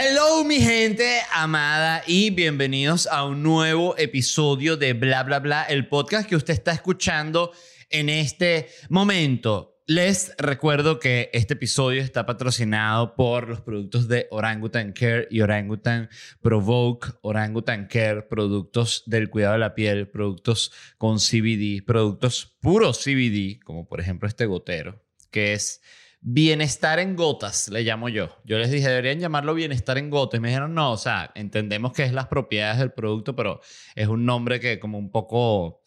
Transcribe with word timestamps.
Hello 0.00 0.44
mi 0.44 0.60
gente 0.60 1.22
amada 1.32 2.04
y 2.06 2.30
bienvenidos 2.30 3.08
a 3.08 3.24
un 3.24 3.42
nuevo 3.42 3.98
episodio 3.98 4.76
de 4.76 4.92
Bla 4.92 5.24
Bla 5.24 5.40
Bla, 5.40 5.64
el 5.64 5.88
podcast 5.88 6.28
que 6.28 6.36
usted 6.36 6.54
está 6.54 6.70
escuchando 6.70 7.50
en 7.90 8.08
este 8.08 8.68
momento. 8.90 9.82
Les 9.86 10.32
recuerdo 10.38 11.00
que 11.00 11.30
este 11.32 11.54
episodio 11.54 12.00
está 12.00 12.26
patrocinado 12.26 13.16
por 13.16 13.48
los 13.48 13.60
productos 13.60 14.06
de 14.06 14.28
Orangutan 14.30 14.92
Care 14.92 15.26
y 15.32 15.40
Orangutan 15.40 16.08
Provoke. 16.40 17.14
Orangutan 17.22 17.88
Care, 17.88 18.22
productos 18.22 19.02
del 19.06 19.28
cuidado 19.28 19.54
de 19.54 19.58
la 19.58 19.74
piel, 19.74 20.06
productos 20.06 20.70
con 20.96 21.18
CBD, 21.18 21.84
productos 21.84 22.56
puros 22.60 23.02
CBD, 23.02 23.58
como 23.64 23.88
por 23.88 24.00
ejemplo 24.00 24.28
este 24.28 24.46
gotero, 24.46 25.04
que 25.32 25.54
es 25.54 25.80
Bienestar 26.20 26.98
en 26.98 27.14
gotas, 27.14 27.68
le 27.68 27.82
llamo 27.82 28.08
yo. 28.08 28.36
Yo 28.44 28.58
les 28.58 28.70
dije, 28.70 28.88
deberían 28.88 29.20
llamarlo 29.20 29.54
bienestar 29.54 29.98
en 29.98 30.10
gotas. 30.10 30.38
Y 30.38 30.40
me 30.40 30.48
dijeron, 30.48 30.74
no, 30.74 30.92
o 30.92 30.96
sea, 30.96 31.30
entendemos 31.34 31.92
que 31.92 32.02
es 32.02 32.12
las 32.12 32.26
propiedades 32.26 32.78
del 32.78 32.92
producto, 32.92 33.36
pero 33.36 33.60
es 33.94 34.08
un 34.08 34.24
nombre 34.24 34.58
que 34.58 34.80
como 34.80 34.98
un 34.98 35.10
poco 35.10 35.82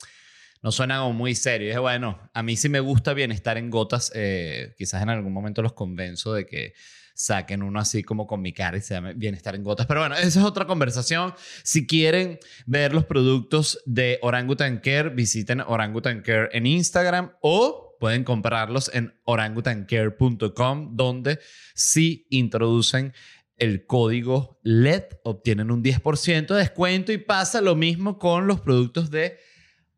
no 0.61 0.71
suena 0.71 0.99
como 0.99 1.13
muy 1.13 1.35
serio. 1.35 1.67
Dije, 1.67 1.79
bueno, 1.79 2.29
a 2.33 2.43
mí 2.43 2.55
sí 2.55 2.69
me 2.69 2.79
gusta 2.79 3.13
bienestar 3.13 3.57
en 3.57 3.69
gotas. 3.69 4.11
Eh, 4.15 4.73
quizás 4.77 5.01
en 5.01 5.09
algún 5.09 5.33
momento 5.33 5.61
los 5.61 5.73
convenzo 5.73 6.33
de 6.33 6.45
que 6.45 6.73
saquen 7.13 7.61
uno 7.61 7.79
así 7.79 8.03
como 8.03 8.25
con 8.25 8.41
mi 8.41 8.53
cara 8.53 8.77
y 8.77 8.81
se 8.81 8.93
llame 8.93 9.13
bienestar 9.13 9.55
en 9.55 9.63
gotas. 9.63 9.85
Pero 9.85 10.01
bueno, 10.01 10.15
esa 10.15 10.39
es 10.39 10.45
otra 10.45 10.65
conversación. 10.65 11.33
Si 11.63 11.87
quieren 11.87 12.39
ver 12.65 12.93
los 12.93 13.05
productos 13.05 13.81
de 13.85 14.19
Orangutan 14.21 14.79
Care, 14.79 15.09
visiten 15.09 15.61
Orangutan 15.61 16.21
Care 16.21 16.49
en 16.53 16.65
Instagram 16.65 17.33
o 17.41 17.90
pueden 18.01 18.23
comprarlos 18.23 18.89
en 18.95 19.13
orangutancare.com, 19.25 20.95
donde 20.95 21.39
si 21.75 22.25
introducen 22.31 23.13
el 23.57 23.85
código 23.85 24.59
LED 24.63 25.03
obtienen 25.23 25.69
un 25.69 25.83
10% 25.83 26.47
de 26.47 26.55
descuento 26.55 27.11
y 27.11 27.19
pasa 27.19 27.61
lo 27.61 27.75
mismo 27.75 28.17
con 28.17 28.47
los 28.47 28.59
productos 28.59 29.11
de 29.11 29.37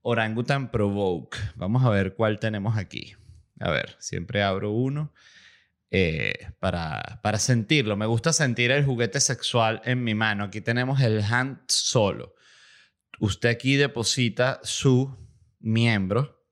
Orangutan 0.02 0.70
Provoke. 0.70 1.38
Vamos 1.56 1.86
a 1.86 1.90
ver 1.92 2.14
cuál 2.14 2.40
tenemos 2.40 2.76
aquí. 2.76 3.16
A 3.62 3.72
ver, 3.72 3.96
siempre 4.00 4.44
abro 4.44 4.72
uno 4.72 5.14
eh, 5.90 6.50
para, 6.60 7.22
para 7.24 7.40
sentirlo. 7.40 7.96
Me 7.96 8.06
gusta 8.06 8.34
sentir 8.34 8.72
el 8.72 8.84
juguete 8.84 9.22
sexual 9.22 9.82
en 9.86 10.04
mi 10.04 10.14
mano. 10.14 10.44
Aquí 10.44 10.60
tenemos 10.60 11.00
el 11.00 11.24
hand 11.24 11.60
solo. 11.70 12.36
Usted 13.22 13.48
aquí 13.48 13.78
deposita 13.78 14.60
su 14.62 15.18
miembro 15.62 16.43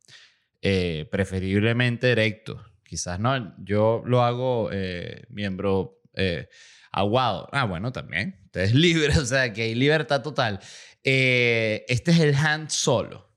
eh, 0.61 1.07
preferiblemente 1.11 2.11
erecto. 2.11 2.63
Quizás 2.83 3.19
no, 3.19 3.55
yo 3.63 4.03
lo 4.05 4.21
hago 4.21 4.69
eh, 4.71 5.23
miembro 5.29 6.01
eh, 6.13 6.49
aguado. 6.91 7.49
Ah, 7.51 7.65
bueno, 7.65 7.91
también. 7.91 8.39
Usted 8.45 8.61
es 8.61 8.75
libre, 8.75 9.17
o 9.17 9.25
sea 9.25 9.53
que 9.53 9.63
hay 9.63 9.75
libertad 9.75 10.21
total. 10.21 10.59
este 11.03 12.11
es 12.11 12.19
el 12.19 12.35
hand 12.35 12.69
solo. 12.69 13.29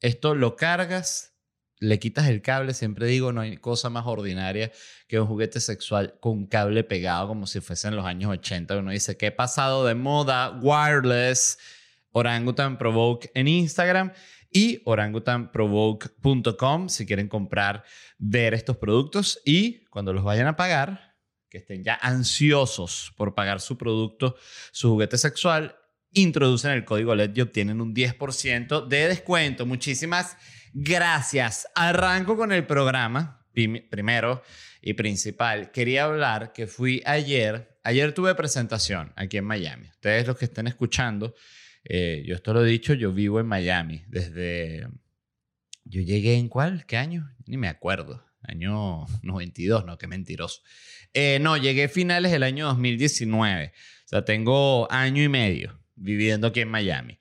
Esto 0.00 0.34
lo 0.34 0.56
cargas, 0.56 1.34
le 1.78 1.98
quitas 1.98 2.26
el 2.26 2.42
cable. 2.42 2.74
Siempre 2.74 3.06
digo, 3.06 3.32
no 3.32 3.42
hay 3.42 3.58
cosa 3.58 3.88
más 3.90 4.06
ordinaria 4.06 4.72
que 5.06 5.20
un 5.20 5.26
juguete 5.26 5.60
sexual 5.60 6.18
con 6.20 6.46
cable 6.46 6.82
pegado, 6.82 7.28
como 7.28 7.46
si 7.46 7.60
fuese 7.60 7.88
en 7.88 7.96
los 7.96 8.06
años 8.06 8.30
80. 8.32 8.76
Uno 8.78 8.90
dice, 8.90 9.16
¿qué 9.16 9.30
pasado 9.30 9.86
de 9.86 9.94
moda? 9.94 10.58
Wireless. 10.60 11.58
Orangutan 12.18 12.78
Provoke 12.78 13.30
en 13.34 13.46
Instagram 13.46 14.10
y 14.56 14.80
orangutanprovoke.com 14.86 16.88
si 16.88 17.04
quieren 17.04 17.28
comprar, 17.28 17.84
ver 18.16 18.54
estos 18.54 18.78
productos 18.78 19.38
y 19.44 19.84
cuando 19.90 20.14
los 20.14 20.24
vayan 20.24 20.46
a 20.46 20.56
pagar, 20.56 21.18
que 21.50 21.58
estén 21.58 21.84
ya 21.84 21.98
ansiosos 22.00 23.12
por 23.18 23.34
pagar 23.34 23.60
su 23.60 23.76
producto, 23.76 24.36
su 24.72 24.88
juguete 24.88 25.18
sexual, 25.18 25.76
introducen 26.12 26.70
el 26.70 26.86
código 26.86 27.14
LED 27.14 27.36
y 27.36 27.42
obtienen 27.42 27.82
un 27.82 27.94
10% 27.94 28.86
de 28.86 29.08
descuento. 29.08 29.66
Muchísimas 29.66 30.38
gracias. 30.72 31.68
Arranco 31.74 32.38
con 32.38 32.50
el 32.50 32.66
programa. 32.66 33.46
Primero 33.52 34.42
y 34.80 34.94
principal, 34.94 35.70
quería 35.70 36.04
hablar 36.04 36.54
que 36.54 36.66
fui 36.66 37.02
ayer, 37.04 37.78
ayer 37.84 38.14
tuve 38.14 38.34
presentación 38.34 39.12
aquí 39.16 39.36
en 39.36 39.44
Miami. 39.44 39.88
Ustedes 39.88 40.26
los 40.26 40.38
que 40.38 40.46
estén 40.46 40.66
escuchando, 40.66 41.34
eh, 41.88 42.24
yo 42.26 42.34
esto 42.34 42.52
lo 42.52 42.64
he 42.64 42.68
dicho, 42.68 42.94
yo 42.94 43.12
vivo 43.12 43.40
en 43.40 43.46
Miami 43.46 44.02
desde... 44.08 44.88
Yo 45.84 46.02
llegué 46.02 46.34
en 46.34 46.48
cuál? 46.48 46.84
¿Qué 46.86 46.96
año? 46.96 47.30
Ni 47.46 47.56
me 47.56 47.68
acuerdo. 47.68 48.24
Año 48.42 49.06
92, 49.22 49.84
no, 49.84 49.96
qué 49.98 50.06
mentiroso. 50.06 50.62
Eh, 51.14 51.38
no, 51.40 51.56
llegué 51.56 51.88
finales 51.88 52.32
del 52.32 52.42
año 52.42 52.66
2019. 52.66 53.72
O 53.72 54.08
sea, 54.08 54.24
tengo 54.24 54.90
año 54.90 55.22
y 55.22 55.28
medio 55.28 55.80
viviendo 55.94 56.48
aquí 56.48 56.60
en 56.60 56.68
Miami. 56.68 57.18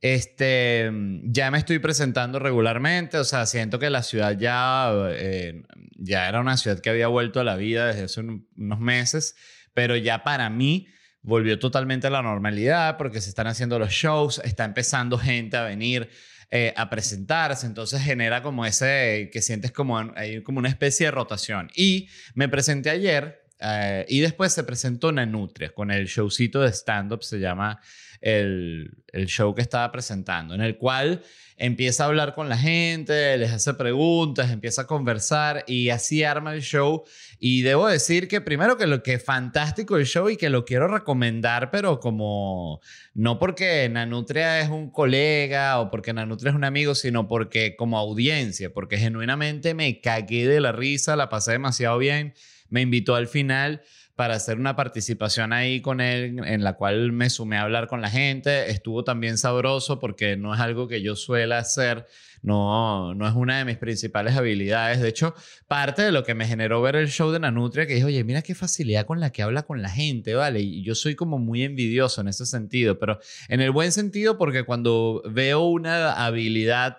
Este, 0.00 0.90
ya 1.24 1.50
me 1.50 1.58
estoy 1.58 1.80
presentando 1.80 2.38
regularmente, 2.38 3.18
o 3.18 3.24
sea, 3.24 3.46
siento 3.46 3.80
que 3.80 3.90
la 3.90 4.04
ciudad 4.04 4.38
ya, 4.38 4.92
eh, 5.10 5.62
ya 5.96 6.28
era 6.28 6.40
una 6.40 6.56
ciudad 6.56 6.78
que 6.78 6.90
había 6.90 7.08
vuelto 7.08 7.40
a 7.40 7.44
la 7.44 7.56
vida 7.56 7.88
desde 7.88 8.04
hace 8.04 8.20
unos 8.20 8.78
meses, 8.78 9.34
pero 9.74 9.96
ya 9.96 10.22
para 10.22 10.50
mí 10.50 10.86
volvió 11.22 11.58
totalmente 11.58 12.06
a 12.06 12.10
la 12.10 12.22
normalidad 12.22 12.96
porque 12.96 13.20
se 13.20 13.28
están 13.28 13.46
haciendo 13.46 13.78
los 13.78 13.90
shows, 13.90 14.40
está 14.44 14.64
empezando 14.64 15.18
gente 15.18 15.56
a 15.56 15.64
venir 15.64 16.08
eh, 16.50 16.72
a 16.76 16.88
presentarse, 16.88 17.66
entonces 17.66 18.00
genera 18.00 18.42
como 18.42 18.64
ese 18.64 19.28
que 19.32 19.42
sientes 19.42 19.70
como, 19.70 19.98
hay 20.16 20.42
como 20.42 20.58
una 20.58 20.70
especie 20.70 21.06
de 21.06 21.10
rotación. 21.10 21.70
Y 21.74 22.08
me 22.34 22.48
presenté 22.48 22.88
ayer 22.90 23.47
eh, 23.60 24.06
y 24.08 24.20
después 24.20 24.52
se 24.52 24.64
presentó 24.64 25.12
Nanutria 25.12 25.70
con 25.70 25.90
el 25.90 26.06
showcito 26.06 26.60
de 26.60 26.72
stand-up, 26.72 27.22
se 27.22 27.38
llama 27.40 27.80
el, 28.20 28.90
el 29.12 29.26
show 29.26 29.54
que 29.54 29.62
estaba 29.62 29.90
presentando, 29.90 30.54
en 30.54 30.60
el 30.60 30.76
cual 30.76 31.22
empieza 31.58 32.04
a 32.04 32.06
hablar 32.06 32.34
con 32.34 32.48
la 32.48 32.56
gente, 32.56 33.36
les 33.36 33.52
hace 33.52 33.74
preguntas, 33.74 34.50
empieza 34.50 34.82
a 34.82 34.86
conversar 34.86 35.64
y 35.66 35.90
así 35.90 36.22
arma 36.22 36.54
el 36.54 36.62
show. 36.62 37.04
Y 37.40 37.62
debo 37.62 37.88
decir 37.88 38.28
que 38.28 38.40
primero 38.40 38.76
que 38.76 38.86
lo 38.86 39.02
que 39.02 39.14
es 39.14 39.24
fantástico 39.24 39.96
el 39.96 40.06
show 40.06 40.30
y 40.30 40.36
que 40.36 40.50
lo 40.50 40.64
quiero 40.64 40.88
recomendar, 40.88 41.70
pero 41.70 41.98
como 41.98 42.80
no 43.12 43.38
porque 43.38 43.88
Nanutria 43.88 44.60
es 44.60 44.68
un 44.68 44.90
colega 44.90 45.80
o 45.80 45.90
porque 45.90 46.12
Nanutria 46.12 46.50
es 46.50 46.56
un 46.56 46.64
amigo, 46.64 46.94
sino 46.94 47.26
porque 47.26 47.74
como 47.76 47.98
audiencia, 47.98 48.72
porque 48.72 48.96
genuinamente 48.96 49.74
me 49.74 50.00
cagué 50.00 50.46
de 50.46 50.60
la 50.60 50.72
risa, 50.72 51.16
la 51.16 51.28
pasé 51.28 51.52
demasiado 51.52 51.98
bien. 51.98 52.34
Me 52.70 52.82
invitó 52.82 53.14
al 53.14 53.28
final 53.28 53.82
para 54.18 54.34
hacer 54.34 54.58
una 54.58 54.74
participación 54.74 55.52
ahí 55.52 55.80
con 55.80 56.00
él, 56.00 56.40
en 56.44 56.64
la 56.64 56.72
cual 56.72 57.12
me 57.12 57.30
sumé 57.30 57.56
a 57.56 57.62
hablar 57.62 57.86
con 57.86 58.00
la 58.00 58.10
gente. 58.10 58.68
Estuvo 58.68 59.04
también 59.04 59.38
sabroso 59.38 60.00
porque 60.00 60.36
no 60.36 60.52
es 60.52 60.58
algo 60.58 60.88
que 60.88 61.02
yo 61.02 61.14
suela 61.14 61.58
hacer, 61.58 62.04
no, 62.42 63.14
no 63.14 63.28
es 63.28 63.34
una 63.34 63.58
de 63.58 63.64
mis 63.64 63.76
principales 63.76 64.36
habilidades. 64.36 65.00
De 65.00 65.08
hecho, 65.08 65.36
parte 65.68 66.02
de 66.02 66.10
lo 66.10 66.24
que 66.24 66.34
me 66.34 66.48
generó 66.48 66.82
ver 66.82 66.96
el 66.96 67.08
show 67.10 67.30
de 67.30 67.38
Nanutria, 67.38 67.86
que 67.86 67.94
dijo, 67.94 68.08
oye, 68.08 68.24
mira 68.24 68.42
qué 68.42 68.56
facilidad 68.56 69.06
con 69.06 69.20
la 69.20 69.30
que 69.30 69.42
habla 69.42 69.62
con 69.62 69.82
la 69.82 69.88
gente, 69.88 70.34
¿vale? 70.34 70.62
Y 70.62 70.82
yo 70.82 70.96
soy 70.96 71.14
como 71.14 71.38
muy 71.38 71.62
envidioso 71.62 72.20
en 72.20 72.26
ese 72.26 72.44
sentido, 72.44 72.98
pero 72.98 73.20
en 73.48 73.60
el 73.60 73.70
buen 73.70 73.92
sentido 73.92 74.36
porque 74.36 74.64
cuando 74.64 75.22
veo 75.30 75.60
una 75.60 76.12
habilidad 76.24 76.96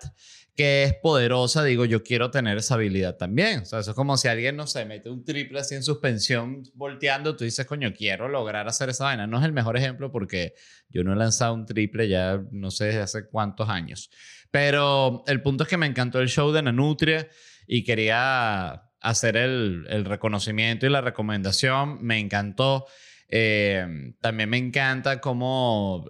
que 0.56 0.84
es 0.84 0.94
poderosa, 0.94 1.64
digo, 1.64 1.84
yo 1.84 2.02
quiero 2.02 2.30
tener 2.30 2.58
esa 2.58 2.74
habilidad 2.74 3.16
también. 3.16 3.60
O 3.60 3.64
sea, 3.64 3.80
eso 3.80 3.90
es 3.90 3.96
como 3.96 4.16
si 4.16 4.28
alguien, 4.28 4.56
no 4.56 4.66
sé, 4.66 4.84
mete 4.84 5.08
un 5.08 5.24
triple 5.24 5.60
así 5.60 5.74
en 5.74 5.82
suspensión 5.82 6.62
volteando, 6.74 7.36
tú 7.36 7.44
dices, 7.44 7.66
coño, 7.66 7.92
quiero 7.94 8.28
lograr 8.28 8.68
hacer 8.68 8.88
esa 8.90 9.04
vaina. 9.04 9.26
No 9.26 9.38
es 9.38 9.44
el 9.44 9.52
mejor 9.52 9.76
ejemplo 9.76 10.10
porque 10.10 10.54
yo 10.88 11.04
no 11.04 11.12
he 11.12 11.16
lanzado 11.16 11.54
un 11.54 11.66
triple 11.66 12.08
ya 12.08 12.42
no 12.50 12.70
sé 12.70 12.86
desde 12.86 13.00
hace 13.00 13.28
cuántos 13.28 13.68
años. 13.68 14.10
Pero 14.50 15.22
el 15.26 15.42
punto 15.42 15.64
es 15.64 15.70
que 15.70 15.76
me 15.76 15.86
encantó 15.86 16.20
el 16.20 16.28
show 16.28 16.52
de 16.52 16.62
Nanutria 16.62 17.28
y 17.66 17.84
quería 17.84 18.82
hacer 19.00 19.36
el, 19.36 20.04
reconocimiento 20.04 20.86
y 20.86 20.90
la 20.90 21.00
recomendación. 21.00 22.02
Me 22.02 22.18
encantó. 22.18 22.86
Eh, 23.28 24.12
también 24.20 24.50
me 24.50 24.56
encanta 24.56 25.20
cómo 25.20 26.06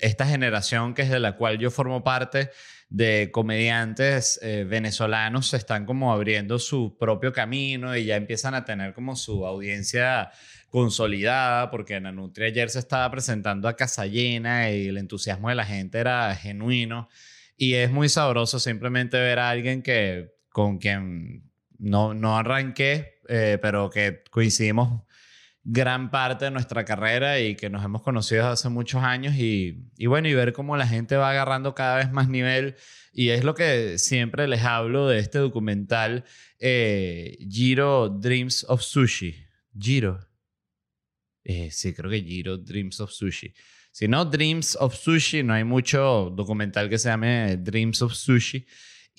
esta 0.00 0.26
generación 0.26 0.94
que 0.94 1.02
es 1.02 1.10
de 1.10 1.20
la 1.20 1.36
cual 1.36 1.58
yo 1.58 1.70
formo 1.70 2.02
parte, 2.04 2.50
de 2.90 3.30
comediantes 3.30 4.40
eh, 4.42 4.64
venezolanos, 4.64 5.48
se 5.48 5.58
están 5.58 5.84
como 5.84 6.12
abriendo 6.12 6.58
su 6.58 6.96
propio 6.98 7.32
camino 7.32 7.96
y 7.96 8.06
ya 8.06 8.16
empiezan 8.16 8.54
a 8.54 8.64
tener 8.64 8.94
como 8.94 9.14
su 9.14 9.46
audiencia 9.46 10.30
consolidada, 10.70 11.70
porque 11.70 11.96
en 11.96 12.04
Nanutria 12.04 12.46
ayer 12.46 12.70
se 12.70 12.78
estaba 12.78 13.10
presentando 13.10 13.68
a 13.68 13.76
casa 13.76 14.06
llena 14.06 14.70
y 14.70 14.88
el 14.88 14.98
entusiasmo 14.98 15.48
de 15.48 15.54
la 15.54 15.64
gente 15.64 15.98
era 15.98 16.34
genuino. 16.34 17.08
Y 17.56 17.74
es 17.74 17.90
muy 17.90 18.08
sabroso 18.08 18.58
simplemente 18.58 19.18
ver 19.18 19.38
a 19.38 19.50
alguien 19.50 19.82
que 19.82 20.32
con 20.50 20.78
quien 20.78 21.50
no, 21.78 22.14
no 22.14 22.36
arranqué, 22.36 23.20
eh, 23.28 23.58
pero 23.60 23.90
que 23.90 24.22
coincidimos 24.30 25.02
gran 25.64 26.10
parte 26.10 26.46
de 26.46 26.50
nuestra 26.50 26.84
carrera 26.84 27.40
y 27.40 27.54
que 27.54 27.68
nos 27.68 27.84
hemos 27.84 28.02
conocido 28.02 28.46
hace 28.48 28.68
muchos 28.68 29.02
años 29.02 29.34
y, 29.36 29.88
bueno, 30.06 30.28
y 30.28 30.34
ver 30.34 30.52
cómo 30.52 30.76
la 30.76 30.86
gente 30.86 31.16
va 31.16 31.30
agarrando 31.30 31.74
cada 31.74 31.96
vez 31.96 32.10
más 32.10 32.28
nivel 32.28 32.76
y 33.12 33.30
es 33.30 33.44
lo 33.44 33.54
que 33.54 33.98
siempre 33.98 34.48
les 34.48 34.62
hablo 34.62 35.08
de 35.08 35.18
este 35.18 35.38
documental 35.38 36.24
eh, 36.58 37.36
Giro 37.48 38.08
Dreams 38.08 38.64
of 38.68 38.82
Sushi. 38.82 39.34
Giro. 39.78 40.18
Eh, 41.44 41.70
sí, 41.70 41.92
creo 41.92 42.10
que 42.10 42.22
Giro 42.22 42.56
Dreams 42.58 43.00
of 43.00 43.10
Sushi. 43.10 43.52
Si 43.90 44.06
no, 44.06 44.24
Dreams 44.24 44.76
of 44.80 44.94
Sushi, 44.94 45.42
no 45.42 45.54
hay 45.54 45.64
mucho 45.64 46.32
documental 46.34 46.88
que 46.88 46.98
se 46.98 47.08
llame 47.08 47.56
Dreams 47.56 48.02
of 48.02 48.14
Sushi. 48.14 48.64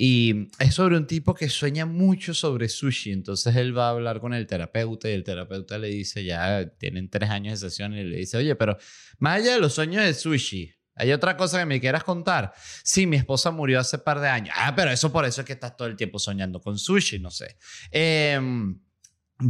Y 0.02 0.48
es 0.60 0.76
sobre 0.76 0.96
un 0.96 1.08
tipo 1.08 1.34
que 1.34 1.50
sueña 1.50 1.86
mucho 1.86 2.34
sobre 2.34 2.70
sushi. 2.70 3.12
Entonces 3.12 3.54
él 3.58 3.78
va 3.78 3.88
a 3.88 3.90
hablar 3.90 4.22
con 4.22 4.34
el 4.34 4.48
terapeuta 4.48 5.10
y 5.10 5.12
el 5.12 5.26
terapeuta 5.26 5.78
le 5.78 5.90
dice, 5.90 6.24
ya 6.24 6.70
tienen 6.78 7.10
tres 7.10 7.30
años 7.30 7.60
de 7.60 7.70
sesión 7.70 7.94
y 7.94 8.06
le 8.06 8.16
dice, 8.16 8.38
oye, 8.38 8.56
pero 8.56 8.78
más 9.18 9.42
allá 9.42 9.56
de 9.56 9.60
los 9.60 9.74
sueños 9.74 10.06
de 10.06 10.14
sushi, 10.14 10.74
¿hay 10.96 11.12
otra 11.12 11.36
cosa 11.36 11.60
que 11.60 11.66
me 11.66 11.82
quieras 11.82 12.06
contar? 12.06 12.54
Sí, 12.82 13.08
mi 13.08 13.18
esposa 13.18 13.52
murió 13.52 13.78
hace 13.82 13.98
par 13.98 14.22
de 14.22 14.30
años. 14.30 14.56
Ah, 14.58 14.74
pero 14.74 14.90
eso 14.90 15.12
por 15.12 15.26
eso 15.26 15.42
es 15.42 15.48
que 15.48 15.52
estás 15.52 15.76
todo 15.76 15.90
el 15.90 15.98
tiempo 15.98 16.18
soñando 16.18 16.62
con 16.62 16.80
sushi, 16.80 17.20
no 17.20 17.30
sé. 17.30 17.58
Eh, 17.92 18.40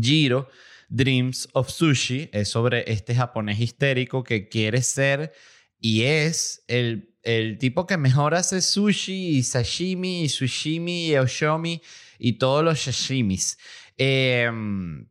Giro, 0.02 0.50
Dreams 0.88 1.48
of 1.54 1.70
Sushi, 1.70 2.28
es 2.34 2.50
sobre 2.50 2.92
este 2.92 3.14
japonés 3.14 3.60
histérico 3.60 4.24
que 4.24 4.50
quiere 4.50 4.82
ser 4.82 5.32
y 5.80 6.02
es 6.06 6.64
el 6.68 7.14
el 7.24 7.58
tipo 7.58 7.86
que 7.86 7.98
mejor 7.98 8.36
hace 8.36 8.62
sushi 8.62 9.38
y 9.38 9.44
sashimi 9.44 10.24
y 10.24 10.30
sushimi 10.30 11.08
y 11.08 11.16
oshomi 11.18 11.82
y 12.18 12.34
todos 12.34 12.64
los 12.64 12.80
sashimis. 12.80 13.58
Em, 13.98 15.08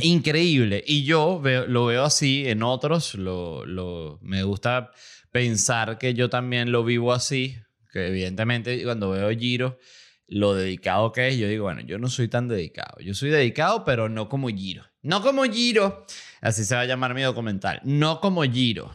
increíble. 0.00 0.82
Y 0.86 1.04
yo 1.04 1.40
lo 1.68 1.86
veo 1.86 2.04
así 2.04 2.48
en 2.48 2.62
otros. 2.62 3.14
Lo, 3.14 4.18
me 4.22 4.42
gusta 4.42 4.90
pensar 5.30 5.98
que 5.98 6.14
yo 6.14 6.28
también 6.28 6.72
lo 6.72 6.84
vivo 6.84 7.12
así. 7.12 7.56
Que 7.92 8.08
evidentemente 8.08 8.82
cuando 8.84 9.10
veo 9.10 9.30
Giro, 9.30 9.78
lo 10.26 10.54
dedicado 10.54 11.12
que 11.12 11.28
es, 11.28 11.38
yo 11.38 11.48
digo, 11.48 11.64
bueno, 11.64 11.80
yo 11.80 11.98
no 11.98 12.08
soy 12.08 12.28
tan 12.28 12.48
dedicado. 12.48 12.98
Yo 13.00 13.14
soy 13.14 13.30
dedicado, 13.30 13.84
pero 13.84 14.08
no 14.08 14.28
como 14.28 14.48
Giro. 14.48 14.84
No 15.02 15.22
como 15.22 15.44
Giro. 15.44 16.06
Así 16.40 16.64
se 16.64 16.74
va 16.74 16.82
a 16.82 16.86
llamar 16.86 17.14
mi 17.14 17.22
documental. 17.22 17.80
No 17.84 18.20
como 18.20 18.42
Giro. 18.42 18.94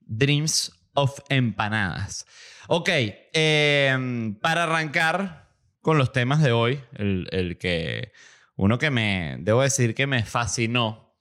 Dreams 0.00 0.72
of 0.94 1.18
empanadas. 1.28 2.26
Ok, 2.68 2.88
em, 3.32 4.34
para 4.36 4.64
arrancar 4.64 5.48
con 5.80 5.98
los 5.98 6.12
temas 6.12 6.42
de 6.42 6.52
hoy, 6.52 6.80
el, 6.94 7.56
que 7.58 8.12
uno 8.56 8.78
que 8.78 8.90
me, 8.90 9.36
debo 9.40 9.62
decir 9.62 9.94
que 9.94 10.06
me 10.06 10.24
fascinó, 10.24 11.16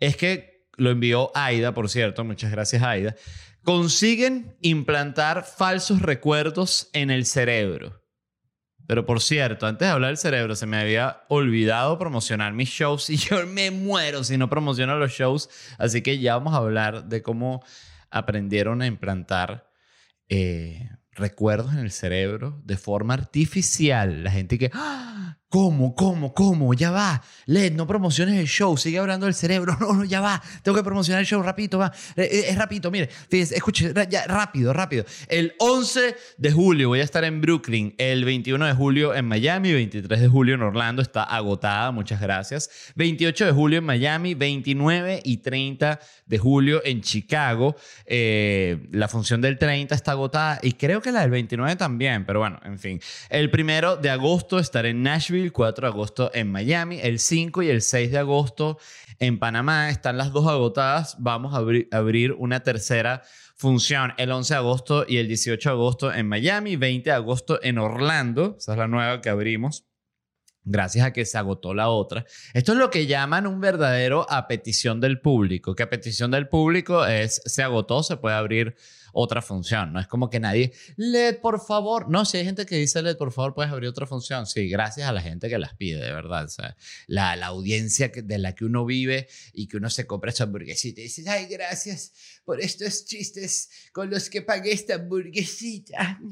es 0.00 0.16
que 0.16 0.66
lo 0.76 0.90
envió 0.90 1.30
Aida, 1.34 1.74
por 1.74 1.88
cierto, 1.88 2.24
muchas 2.24 2.50
gracias 2.50 2.82
Aida, 2.82 3.14
consiguen 3.62 4.56
implantar 4.62 5.44
falsos 5.44 6.02
recuerdos 6.02 6.90
en 6.92 7.10
el 7.10 7.24
cerebro. 7.26 8.00
Pero 8.90 9.06
por 9.06 9.20
cierto, 9.20 9.68
antes 9.68 9.86
de 9.86 9.92
hablar 9.92 10.08
del 10.08 10.16
cerebro, 10.16 10.56
se 10.56 10.66
me 10.66 10.76
había 10.76 11.22
olvidado 11.28 11.96
promocionar 11.96 12.52
mis 12.54 12.70
shows 12.70 13.08
y 13.08 13.16
yo 13.18 13.46
me 13.46 13.70
muero 13.70 14.24
si 14.24 14.36
no 14.36 14.50
promociono 14.50 14.96
los 14.96 15.12
shows. 15.12 15.48
Así 15.78 16.02
que 16.02 16.18
ya 16.18 16.36
vamos 16.36 16.54
a 16.54 16.56
hablar 16.56 17.04
de 17.04 17.22
cómo 17.22 17.62
aprendieron 18.10 18.82
a 18.82 18.86
implantar 18.86 19.70
eh, 20.28 20.90
recuerdos 21.12 21.72
en 21.72 21.80
el 21.80 21.90
cerebro 21.90 22.60
de 22.64 22.76
forma 22.76 23.14
artificial. 23.14 24.24
La 24.24 24.30
gente 24.30 24.58
que, 24.58 24.70
¡Ah! 24.72 25.19
¿Cómo? 25.50 25.96
¿Cómo? 25.96 26.32
¿Cómo? 26.32 26.74
Ya 26.74 26.92
va. 26.92 27.20
Led, 27.46 27.72
no 27.72 27.84
promociones 27.84 28.38
el 28.38 28.46
show. 28.46 28.76
Sigue 28.76 29.00
hablando 29.00 29.26
del 29.26 29.34
cerebro. 29.34 29.76
No, 29.80 29.94
no, 29.94 30.04
ya 30.04 30.20
va. 30.20 30.40
Tengo 30.62 30.76
que 30.76 30.84
promocionar 30.84 31.20
el 31.20 31.26
show. 31.26 31.42
Rapidito, 31.42 31.78
va. 31.78 31.90
Eh, 32.14 32.28
eh, 32.30 32.44
es, 32.50 32.56
rapidito. 32.56 32.90
Mire, 32.90 33.08
escuche, 33.30 33.92
rápido, 34.26 34.72
rápido. 34.72 35.04
El 35.26 35.54
11 35.58 36.16
de 36.36 36.52
julio 36.52 36.88
voy 36.88 37.00
a 37.00 37.02
estar 37.02 37.24
en 37.24 37.40
Brooklyn. 37.40 37.94
El 37.98 38.24
21 38.24 38.66
de 38.66 38.74
julio 38.74 39.14
en 39.14 39.24
Miami. 39.24 39.72
23 39.72 40.20
de 40.20 40.28
julio 40.28 40.54
en 40.54 40.62
Orlando. 40.62 41.02
Está 41.02 41.24
agotada. 41.24 41.90
Muchas 41.90 42.20
gracias. 42.20 42.92
28 42.94 43.46
de 43.46 43.52
julio 43.52 43.78
en 43.78 43.84
Miami. 43.84 44.34
29 44.34 45.22
y 45.24 45.38
30 45.38 45.98
de 46.26 46.38
julio 46.38 46.82
en 46.84 47.00
Chicago. 47.00 47.74
Eh, 48.06 48.86
la 48.92 49.08
función 49.08 49.40
del 49.40 49.58
30 49.58 49.94
está 49.94 50.12
agotada. 50.12 50.60
Y 50.62 50.72
creo 50.72 51.00
que 51.00 51.10
la 51.10 51.22
del 51.22 51.30
29 51.30 51.74
también. 51.74 52.24
Pero 52.26 52.40
bueno, 52.40 52.60
en 52.64 52.78
fin. 52.78 53.00
El 53.30 53.50
primero 53.50 53.96
de 53.96 54.10
agosto 54.10 54.58
estaré 54.58 54.90
en 54.90 55.02
Nashville 55.02 55.39
el 55.42 55.52
4 55.52 55.86
de 55.86 55.92
agosto 55.92 56.30
en 56.34 56.50
Miami, 56.50 57.00
el 57.00 57.18
5 57.18 57.62
y 57.62 57.68
el 57.68 57.82
6 57.82 58.10
de 58.10 58.18
agosto 58.18 58.78
en 59.18 59.38
Panamá. 59.38 59.90
Están 59.90 60.16
las 60.18 60.32
dos 60.32 60.46
agotadas. 60.46 61.16
Vamos 61.18 61.54
a 61.54 61.58
abrir 61.96 62.32
una 62.32 62.60
tercera 62.60 63.22
función 63.56 64.12
el 64.16 64.30
11 64.30 64.54
de 64.54 64.58
agosto 64.58 65.04
y 65.06 65.18
el 65.18 65.28
18 65.28 65.68
de 65.68 65.72
agosto 65.72 66.12
en 66.12 66.28
Miami, 66.28 66.76
20 66.76 67.10
de 67.10 67.14
agosto 67.14 67.62
en 67.62 67.78
Orlando. 67.78 68.56
Esa 68.58 68.72
es 68.72 68.78
la 68.78 68.88
nueva 68.88 69.20
que 69.20 69.28
abrimos 69.28 69.84
gracias 70.64 71.06
a 71.06 71.12
que 71.12 71.24
se 71.24 71.38
agotó 71.38 71.74
la 71.74 71.88
otra. 71.88 72.24
Esto 72.54 72.72
es 72.72 72.78
lo 72.78 72.90
que 72.90 73.06
llaman 73.06 73.46
un 73.46 73.60
verdadero 73.60 74.26
a 74.30 74.46
petición 74.46 75.00
del 75.00 75.20
público, 75.20 75.74
que 75.74 75.82
a 75.82 75.90
petición 75.90 76.30
del 76.30 76.48
público 76.48 77.06
es 77.06 77.42
se 77.44 77.62
agotó, 77.62 78.02
se 78.02 78.16
puede 78.16 78.36
abrir 78.36 78.76
otra 79.12 79.42
función. 79.42 79.92
No 79.92 80.00
es 80.00 80.06
como 80.06 80.30
que 80.30 80.40
nadie, 80.40 80.72
LED, 80.96 81.38
por 81.40 81.60
favor. 81.60 82.08
No, 82.10 82.24
si 82.24 82.38
hay 82.38 82.44
gente 82.44 82.66
que 82.66 82.76
dice, 82.76 83.02
LED, 83.02 83.16
por 83.16 83.32
favor, 83.32 83.54
puedes 83.54 83.72
abrir 83.72 83.88
otra 83.88 84.06
función. 84.06 84.46
Sí, 84.46 84.68
gracias 84.68 85.08
a 85.08 85.12
la 85.12 85.20
gente 85.20 85.48
que 85.48 85.58
las 85.58 85.74
pide, 85.74 86.02
de 86.04 86.12
verdad. 86.12 86.44
O 86.44 86.48
sea, 86.48 86.76
la, 87.06 87.36
la 87.36 87.46
audiencia 87.46 88.10
de 88.14 88.38
la 88.38 88.54
que 88.54 88.64
uno 88.64 88.84
vive 88.84 89.28
y 89.52 89.66
que 89.66 89.76
uno 89.76 89.90
se 89.90 90.06
compra 90.06 90.30
esa 90.30 90.44
hamburguesita 90.44 91.00
y 91.00 91.04
dice, 91.04 91.28
ay, 91.28 91.46
gracias 91.46 92.12
por 92.44 92.60
estos 92.60 93.04
chistes 93.04 93.70
con 93.92 94.10
los 94.10 94.30
que 94.30 94.42
pagué 94.42 94.72
esta 94.72 94.94
hamburguesita. 94.94 96.20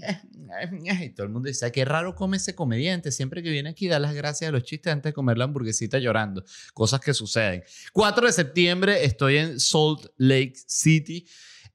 Y 1.00 1.10
todo 1.10 1.26
el 1.26 1.32
mundo 1.32 1.48
dice, 1.48 1.70
qué 1.70 1.84
raro 1.84 2.14
come 2.14 2.38
ese 2.38 2.54
comediante. 2.54 3.12
Siempre 3.12 3.42
que 3.42 3.50
viene 3.50 3.70
aquí 3.70 3.86
da 3.86 3.98
las 3.98 4.14
gracias 4.14 4.48
a 4.48 4.52
los 4.52 4.64
chistes 4.64 4.92
antes 4.92 5.10
de 5.10 5.14
comer 5.14 5.38
la 5.38 5.44
hamburguesita 5.44 5.98
llorando. 5.98 6.44
Cosas 6.74 7.00
que 7.00 7.14
suceden. 7.14 7.62
4 7.92 8.26
de 8.26 8.32
septiembre 8.32 9.04
estoy 9.04 9.36
en 9.36 9.60
Salt 9.60 10.06
Lake 10.16 10.54
City 10.66 11.26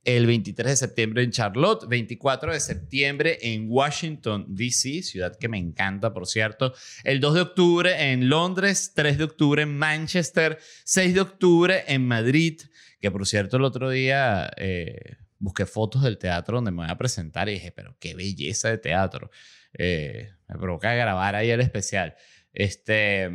el 0.03 0.25
23 0.25 0.71
de 0.71 0.75
septiembre 0.75 1.23
en 1.23 1.31
Charlotte, 1.31 1.87
24 1.87 2.53
de 2.53 2.59
septiembre 2.59 3.37
en 3.41 3.67
Washington, 3.69 4.45
D.C., 4.49 5.01
ciudad 5.01 5.37
que 5.37 5.47
me 5.47 5.57
encanta, 5.57 6.13
por 6.13 6.27
cierto, 6.27 6.73
el 7.03 7.19
2 7.19 7.33
de 7.33 7.41
octubre 7.41 8.11
en 8.11 8.27
Londres, 8.29 8.91
3 8.95 9.17
de 9.17 9.23
octubre 9.23 9.61
en 9.63 9.77
Manchester, 9.77 10.59
6 10.83 11.13
de 11.13 11.21
octubre 11.21 11.83
en 11.87 12.05
Madrid, 12.05 12.61
que 12.99 13.11
por 13.11 13.25
cierto 13.25 13.57
el 13.57 13.63
otro 13.63 13.89
día 13.89 14.51
eh, 14.57 15.17
busqué 15.39 15.65
fotos 15.65 16.03
del 16.03 16.17
teatro 16.17 16.57
donde 16.57 16.71
me 16.71 16.83
voy 16.83 16.91
a 16.91 16.97
presentar 16.97 17.47
y 17.49 17.53
dije, 17.53 17.71
pero 17.71 17.95
qué 17.99 18.15
belleza 18.15 18.69
de 18.69 18.77
teatro. 18.77 19.29
Eh, 19.73 20.29
me 20.47 20.57
provoca 20.57 20.93
grabar 20.93 21.35
ahí 21.35 21.49
el 21.49 21.61
especial. 21.61 22.15
Este, 22.53 23.29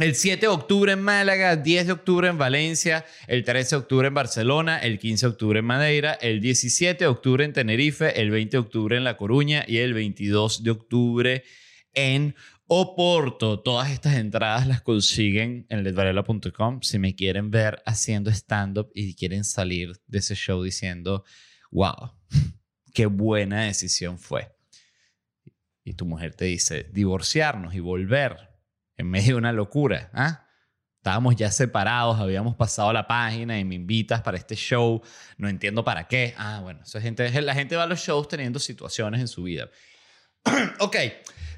el 0.00 0.14
7 0.14 0.40
de 0.40 0.48
octubre 0.48 0.92
en 0.92 1.02
Málaga, 1.02 1.56
10 1.56 1.86
de 1.86 1.92
octubre 1.92 2.28
en 2.28 2.38
Valencia, 2.38 3.04
el 3.26 3.44
13 3.44 3.76
de 3.76 3.80
octubre 3.80 4.08
en 4.08 4.14
Barcelona, 4.14 4.78
el 4.78 4.98
15 4.98 5.26
de 5.26 5.30
octubre 5.30 5.58
en 5.58 5.66
Madeira, 5.66 6.14
el 6.14 6.40
17 6.40 7.04
de 7.04 7.08
octubre 7.08 7.44
en 7.44 7.52
Tenerife, 7.52 8.18
el 8.20 8.30
20 8.30 8.56
de 8.56 8.58
octubre 8.58 8.96
en 8.96 9.04
La 9.04 9.18
Coruña 9.18 9.64
y 9.68 9.78
el 9.78 9.92
22 9.92 10.62
de 10.62 10.70
octubre 10.70 11.44
en 11.92 12.34
Oporto. 12.66 13.60
Todas 13.60 13.90
estas 13.90 14.16
entradas 14.16 14.66
las 14.66 14.80
consiguen 14.80 15.66
en 15.68 15.84
ledvarela.com 15.84 16.80
si 16.80 16.98
me 16.98 17.14
quieren 17.14 17.50
ver 17.50 17.82
haciendo 17.84 18.30
stand-up 18.30 18.90
y 18.94 19.14
quieren 19.14 19.44
salir 19.44 19.92
de 20.06 20.20
ese 20.20 20.34
show 20.34 20.62
diciendo, 20.62 21.22
wow, 21.70 22.14
qué 22.94 23.04
buena 23.04 23.64
decisión 23.64 24.18
fue. 24.18 24.56
Y 25.84 25.92
tu 25.94 26.06
mujer 26.06 26.34
te 26.34 26.46
dice, 26.46 26.88
divorciarnos 26.92 27.74
y 27.74 27.80
volver 27.80 28.51
en 29.02 29.10
medio 29.10 29.34
de 29.34 29.34
una 29.34 29.52
locura. 29.52 30.10
¿ah? 30.14 30.46
Estábamos 30.96 31.36
ya 31.36 31.50
separados, 31.50 32.18
habíamos 32.20 32.54
pasado 32.54 32.92
la 32.92 33.06
página 33.06 33.58
y 33.58 33.64
me 33.64 33.74
invitas 33.74 34.22
para 34.22 34.38
este 34.38 34.54
show. 34.54 35.02
No 35.36 35.48
entiendo 35.48 35.84
para 35.84 36.06
qué. 36.08 36.34
Ah, 36.38 36.60
bueno, 36.62 36.80
eso 36.84 37.00
gente, 37.00 37.42
la 37.42 37.54
gente 37.54 37.76
va 37.76 37.82
a 37.82 37.86
los 37.86 38.00
shows 38.00 38.28
teniendo 38.28 38.58
situaciones 38.58 39.20
en 39.20 39.28
su 39.28 39.42
vida. 39.42 39.68
ok, 40.78 40.96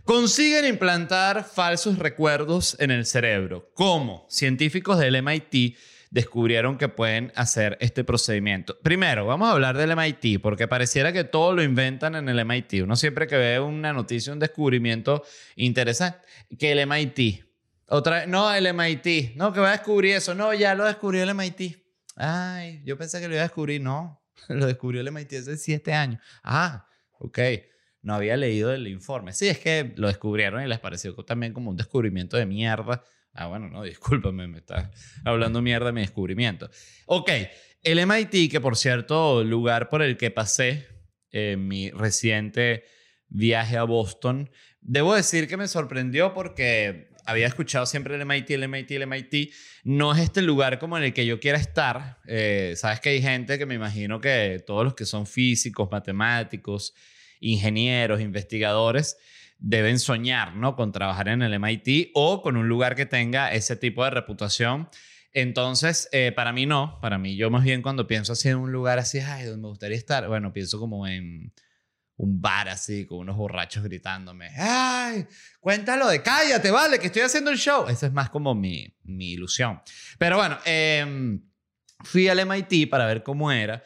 consiguen 0.05 0.65
implantar 0.65 1.45
falsos 1.45 1.99
recuerdos 1.99 2.77
en 2.81 2.91
el 2.91 3.07
cerebro. 3.07 3.71
¿Cómo? 3.75 4.27
Científicos 4.31 4.99
del 4.99 5.23
MIT 5.23 5.77
descubrieron 6.15 6.79
que 6.79 6.89
pueden 6.89 7.33
hacer 7.35 7.77
este 7.81 8.05
procedimiento. 8.05 8.79
Primero, 8.85 9.27
vamos 9.27 9.49
a 9.49 9.53
hablar 9.53 9.77
del 9.77 9.97
MIT, 9.97 10.41
porque 10.41 10.69
pareciera 10.69 11.13
que 11.13 11.25
todo 11.25 11.53
lo 11.53 11.63
inventan 11.65 12.15
en 12.15 12.29
el 12.29 12.45
MIT. 12.45 12.85
Uno 12.85 12.95
siempre 12.95 13.27
que 13.27 13.37
ve 13.37 13.59
una 13.59 13.93
noticia, 13.93 14.33
un 14.33 14.39
descubrimiento 14.39 15.25
interesante, 15.57 16.21
que 16.57 16.71
el 16.71 16.87
MIT. 16.87 17.45
Otra 17.89 18.27
no, 18.27 18.55
el 18.55 18.73
MIT. 18.73 19.35
No, 19.35 19.53
que 19.53 19.59
va 19.59 19.71
a 19.71 19.73
descubrir 19.73 20.15
eso. 20.15 20.37
No, 20.37 20.55
ya 20.55 20.77
lo 20.77 20.85
descubrió 20.85 21.25
el 21.25 21.35
MIT. 21.35 21.85
Ay, 22.15 22.81
yo 22.85 22.97
pensé 22.97 23.21
que 23.21 23.27
lo 23.27 23.35
iba 23.35 23.43
a 23.43 23.49
descubrir. 23.49 23.81
No, 23.81 24.25
lo 24.49 24.67
descubrió 24.67 25.01
el 25.01 25.11
MIT 25.11 25.33
hace 25.33 25.57
siete 25.57 25.95
años. 25.95 26.23
Ah, 26.45 26.87
ok. 27.19 27.41
No 28.03 28.15
había 28.15 28.37
leído 28.37 28.73
el 28.73 28.87
informe. 28.87 29.33
Sí, 29.33 29.49
es 29.49 29.59
que 29.59 29.93
lo 29.97 30.07
descubrieron 30.07 30.63
y 30.63 30.69
les 30.69 30.79
pareció 30.79 31.13
también 31.25 31.53
como 31.53 31.71
un 31.71 31.77
descubrimiento 31.77 32.37
de 32.37 32.47
mierda. 32.47 33.03
Ah, 33.35 33.47
bueno, 33.49 33.69
no, 33.69 33.83
discúlpame, 33.83 34.47
me 34.47 34.59
está 34.59 34.91
hablando 35.25 35.61
mierda 35.61 35.87
de 35.87 35.93
mi 35.93 36.01
descubrimiento. 36.01 36.71
Ok, 37.07 37.31
el 37.83 37.99
MIT, 37.99 38.51
que 38.51 38.61
por 38.61 38.77
cierto, 38.77 39.43
lugar 39.45 39.89
por 39.89 40.03
el 40.03 40.17
que 40.17 40.31
pasé 40.31 40.87
en 41.31 41.67
mi 41.67 41.91
reciente 41.91 42.85
viaje 43.29 43.77
a 43.77 43.83
Boston, 43.83 44.51
debo 44.81 45.15
decir 45.15 45.49
que 45.49 45.57
me 45.57 45.67
sorprendió 45.67 46.33
porque 46.33 47.09
había 47.27 47.47
escuchado 47.47 47.87
siempre 47.87 48.15
el 48.15 48.25
MIT, 48.25 48.51
el 48.51 48.69
MIT, 48.69 48.91
el 48.93 49.07
MIT. 49.07 49.53
No 49.85 50.13
es 50.13 50.21
este 50.21 50.43
lugar 50.43 50.79
como 50.79 50.97
en 50.97 51.05
el 51.05 51.13
que 51.13 51.27
yo 51.27 51.41
quiera 51.41 51.59
estar. 51.59 52.19
Eh, 52.27 52.75
Sabes 52.77 53.01
que 53.01 53.11
hay 53.11 53.23
gente 53.23 53.59
que 53.59 53.67
me 53.67 53.75
imagino 53.75 54.21
que 54.21 54.63
todos 54.67 54.85
los 54.85 54.95
que 54.95 55.07
son 55.07 55.27
físicos, 55.27 55.89
matemáticos, 55.91 56.95
ingenieros, 57.41 58.21
investigadores, 58.21 59.17
deben 59.67 59.99
soñar, 59.99 60.55
¿no? 60.55 60.77
Con 60.77 60.93
trabajar 60.93 61.29
en 61.29 61.41
el 61.41 61.59
MIT 61.59 62.11
o 62.13 62.43
con 62.43 62.57
un 62.57 62.69
lugar 62.69 62.95
que 62.95 63.07
tenga 63.07 63.51
ese 63.53 63.77
tipo 63.77 64.05
de 64.05 64.11
reputación. 64.11 64.91
Entonces, 65.33 66.09
eh, 66.13 66.33
para 66.33 66.53
mí 66.53 66.67
no, 66.67 66.99
para 67.01 67.19
mí 67.19 67.35
yo 67.35 67.51
más 67.51 67.65
bien 67.65 67.81
cuando 67.81 68.07
pienso 68.07 68.35
así 68.35 68.51
en 68.51 68.57
un 68.57 68.73
lugar 68.73 68.99
así, 68.99 69.21
ay, 69.21 69.47
donde 69.47 69.63
me 69.63 69.69
gustaría 69.69 69.97
estar, 69.97 70.29
bueno, 70.29 70.53
pienso 70.53 70.79
como 70.79 71.07
en 71.09 71.53
un 72.17 72.41
bar 72.41 72.69
así, 72.69 73.07
con 73.07 73.21
unos 73.21 73.37
borrachos 73.37 73.83
gritándome, 73.83 74.51
ay, 74.57 75.27
cuéntalo 75.59 76.09
de 76.09 76.23
cállate, 76.23 76.71
vale, 76.71 76.99
que 76.99 77.07
estoy 77.07 77.23
haciendo 77.23 77.51
el 77.51 77.57
show. 77.57 77.89
Esa 77.89 78.07
es 78.07 78.13
más 78.13 78.29
como 78.29 78.55
mi, 78.55 78.95
mi 79.03 79.33
ilusión. 79.33 79.81
Pero 80.19 80.37
bueno, 80.37 80.59
em, 80.67 81.43
fui 82.05 82.29
al 82.29 82.39
MIT 82.39 82.91
para 82.91 83.07
ver 83.07 83.23
cómo 83.23 83.51
era. 83.51 83.83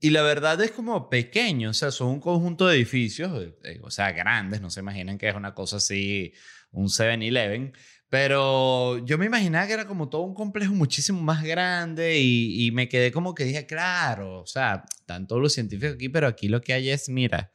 Y 0.00 0.10
la 0.10 0.22
verdad 0.22 0.60
es 0.62 0.70
como 0.70 1.10
pequeño, 1.10 1.70
o 1.70 1.74
sea, 1.74 1.90
son 1.90 2.08
un 2.08 2.20
conjunto 2.20 2.68
de 2.68 2.76
edificios, 2.76 3.52
eh, 3.64 3.80
o 3.82 3.90
sea, 3.90 4.12
grandes, 4.12 4.60
no 4.60 4.70
se 4.70 4.80
imaginen 4.80 5.18
que 5.18 5.28
es 5.28 5.34
una 5.34 5.54
cosa 5.54 5.78
así, 5.78 6.32
un 6.70 6.86
7-Eleven, 6.86 7.72
pero 8.08 9.04
yo 9.04 9.18
me 9.18 9.26
imaginaba 9.26 9.66
que 9.66 9.72
era 9.72 9.86
como 9.88 10.08
todo 10.08 10.22
un 10.22 10.34
complejo 10.34 10.72
muchísimo 10.72 11.20
más 11.20 11.42
grande 11.42 12.18
y, 12.20 12.70
me 12.72 12.88
quedé 12.88 13.10
como 13.10 13.34
que 13.34 13.44
dije, 13.44 13.66
claro, 13.66 14.40
o 14.42 14.46
sea, 14.46 14.84
están 15.00 15.26
todos 15.26 15.42
los 15.42 15.52
científicos 15.52 15.94
aquí, 15.96 16.08
pero 16.08 16.28
aquí 16.28 16.48
lo 16.48 16.60
que 16.60 16.74
hay 16.74 16.90
es, 16.90 17.08
mira, 17.08 17.52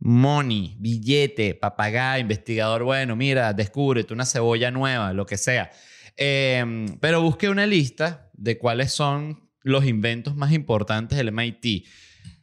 money, 0.00 0.76
billete, 0.80 1.54
papagayo, 1.54 2.22
investigador, 2.22 2.82
bueno, 2.82 3.14
mira, 3.16 3.52
descúbrete 3.52 4.12
una 4.12 4.26
cebolla 4.26 4.70
nueva, 4.72 5.12
lo 5.12 5.26
que 5.26 5.36
sea. 5.38 5.70
Eh, 6.16 6.86
pero 7.00 7.22
busqué 7.22 7.48
una 7.48 7.66
lista 7.66 8.30
de 8.34 8.58
cuáles 8.58 8.92
son 8.92 9.45
los 9.66 9.84
inventos 9.84 10.36
más 10.36 10.52
importantes 10.52 11.18
del 11.18 11.32
MIT. 11.32 11.84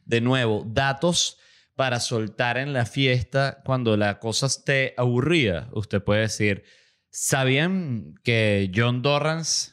De 0.04 0.20
nuevo, 0.20 0.62
datos 0.66 1.38
para 1.74 1.98
soltar 1.98 2.58
en 2.58 2.74
la 2.74 2.84
fiesta 2.84 3.62
cuando 3.64 3.96
la 3.96 4.18
cosa 4.18 4.44
esté 4.44 4.92
aburrida. 4.98 5.70
Usted 5.72 6.04
puede 6.04 6.20
decir, 6.20 6.64
¿sabían 7.10 8.14
que 8.22 8.70
John 8.74 9.00
Dorrance 9.00 9.72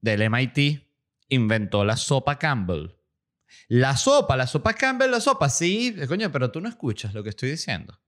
del 0.00 0.30
MIT 0.30 0.88
inventó 1.28 1.84
la 1.84 1.96
sopa 1.96 2.38
Campbell? 2.38 2.92
La 3.66 3.96
sopa, 3.96 4.36
la 4.36 4.46
sopa 4.46 4.72
Campbell, 4.74 5.10
la 5.10 5.20
sopa, 5.20 5.48
sí, 5.48 5.96
coño, 6.06 6.30
pero 6.30 6.52
tú 6.52 6.60
no 6.60 6.68
escuchas 6.68 7.12
lo 7.12 7.24
que 7.24 7.30
estoy 7.30 7.50
diciendo. 7.50 8.00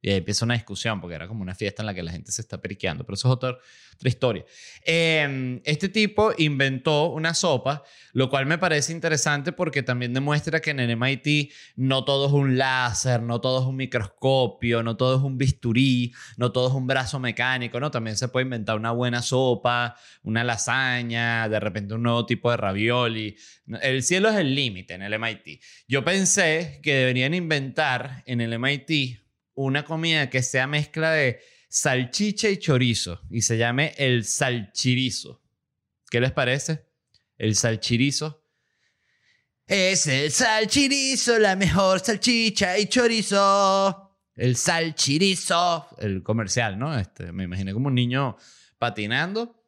Y 0.00 0.10
ahí 0.10 0.18
empieza 0.18 0.44
una 0.44 0.54
discusión, 0.54 1.00
porque 1.00 1.16
era 1.16 1.26
como 1.26 1.42
una 1.42 1.54
fiesta 1.54 1.82
en 1.82 1.86
la 1.86 1.94
que 1.94 2.02
la 2.02 2.12
gente 2.12 2.30
se 2.30 2.40
está 2.40 2.60
periqueando, 2.60 3.04
pero 3.04 3.14
eso 3.14 3.28
es 3.28 3.34
otra, 3.34 3.58
otra 3.94 4.08
historia. 4.08 4.44
Em, 4.84 5.60
este 5.64 5.88
tipo 5.88 6.32
inventó 6.38 7.10
una 7.10 7.34
sopa, 7.34 7.82
lo 8.12 8.30
cual 8.30 8.46
me 8.46 8.58
parece 8.58 8.92
interesante 8.92 9.50
porque 9.50 9.82
también 9.82 10.14
demuestra 10.14 10.60
que 10.60 10.70
en 10.70 10.78
el 10.78 10.90
MIT 10.90 11.52
no 11.74 12.04
todo 12.04 12.28
es 12.28 12.32
un 12.32 12.56
láser, 12.56 13.22
no 13.22 13.40
todo 13.40 13.60
es 13.60 13.66
un 13.66 13.74
microscopio, 13.74 14.84
no 14.84 14.96
todo 14.96 15.16
es 15.16 15.22
un 15.22 15.36
bisturí, 15.36 16.14
no 16.36 16.52
todo 16.52 16.68
es 16.68 16.74
un 16.74 16.86
brazo 16.86 17.18
mecánico, 17.18 17.80
¿no? 17.80 17.90
También 17.90 18.16
se 18.16 18.28
puede 18.28 18.44
inventar 18.44 18.76
una 18.76 18.92
buena 18.92 19.20
sopa, 19.20 19.96
una 20.22 20.44
lasaña, 20.44 21.48
de 21.48 21.58
repente 21.58 21.94
un 21.94 22.04
nuevo 22.04 22.24
tipo 22.24 22.52
de 22.52 22.56
ravioli. 22.56 23.36
El 23.82 24.04
cielo 24.04 24.28
es 24.28 24.36
el 24.36 24.54
límite 24.54 24.94
en 24.94 25.02
el 25.02 25.14
MIT. 25.18 25.60
Yo 25.88 26.04
pensé 26.04 26.78
que 26.84 26.94
deberían 26.94 27.34
inventar 27.34 28.22
en 28.26 28.40
el 28.40 28.56
MIT 28.58 29.27
una 29.58 29.84
comida 29.84 30.30
que 30.30 30.40
sea 30.42 30.68
mezcla 30.68 31.10
de 31.10 31.40
salchicha 31.68 32.48
y 32.48 32.58
chorizo 32.58 33.22
y 33.28 33.42
se 33.42 33.58
llame 33.58 33.92
el 33.98 34.24
salchirizo. 34.24 35.42
¿Qué 36.08 36.20
les 36.20 36.30
parece? 36.30 36.86
El 37.36 37.56
salchirizo. 37.56 38.44
Es 39.66 40.06
el 40.06 40.30
salchirizo, 40.30 41.40
la 41.40 41.56
mejor 41.56 41.98
salchicha 41.98 42.78
y 42.78 42.86
chorizo. 42.86 44.16
El 44.36 44.54
salchirizo. 44.54 45.88
El 45.98 46.22
comercial, 46.22 46.78
¿no? 46.78 46.96
Este, 46.96 47.32
me 47.32 47.42
imaginé 47.42 47.72
como 47.72 47.88
un 47.88 47.96
niño 47.96 48.36
patinando 48.78 49.64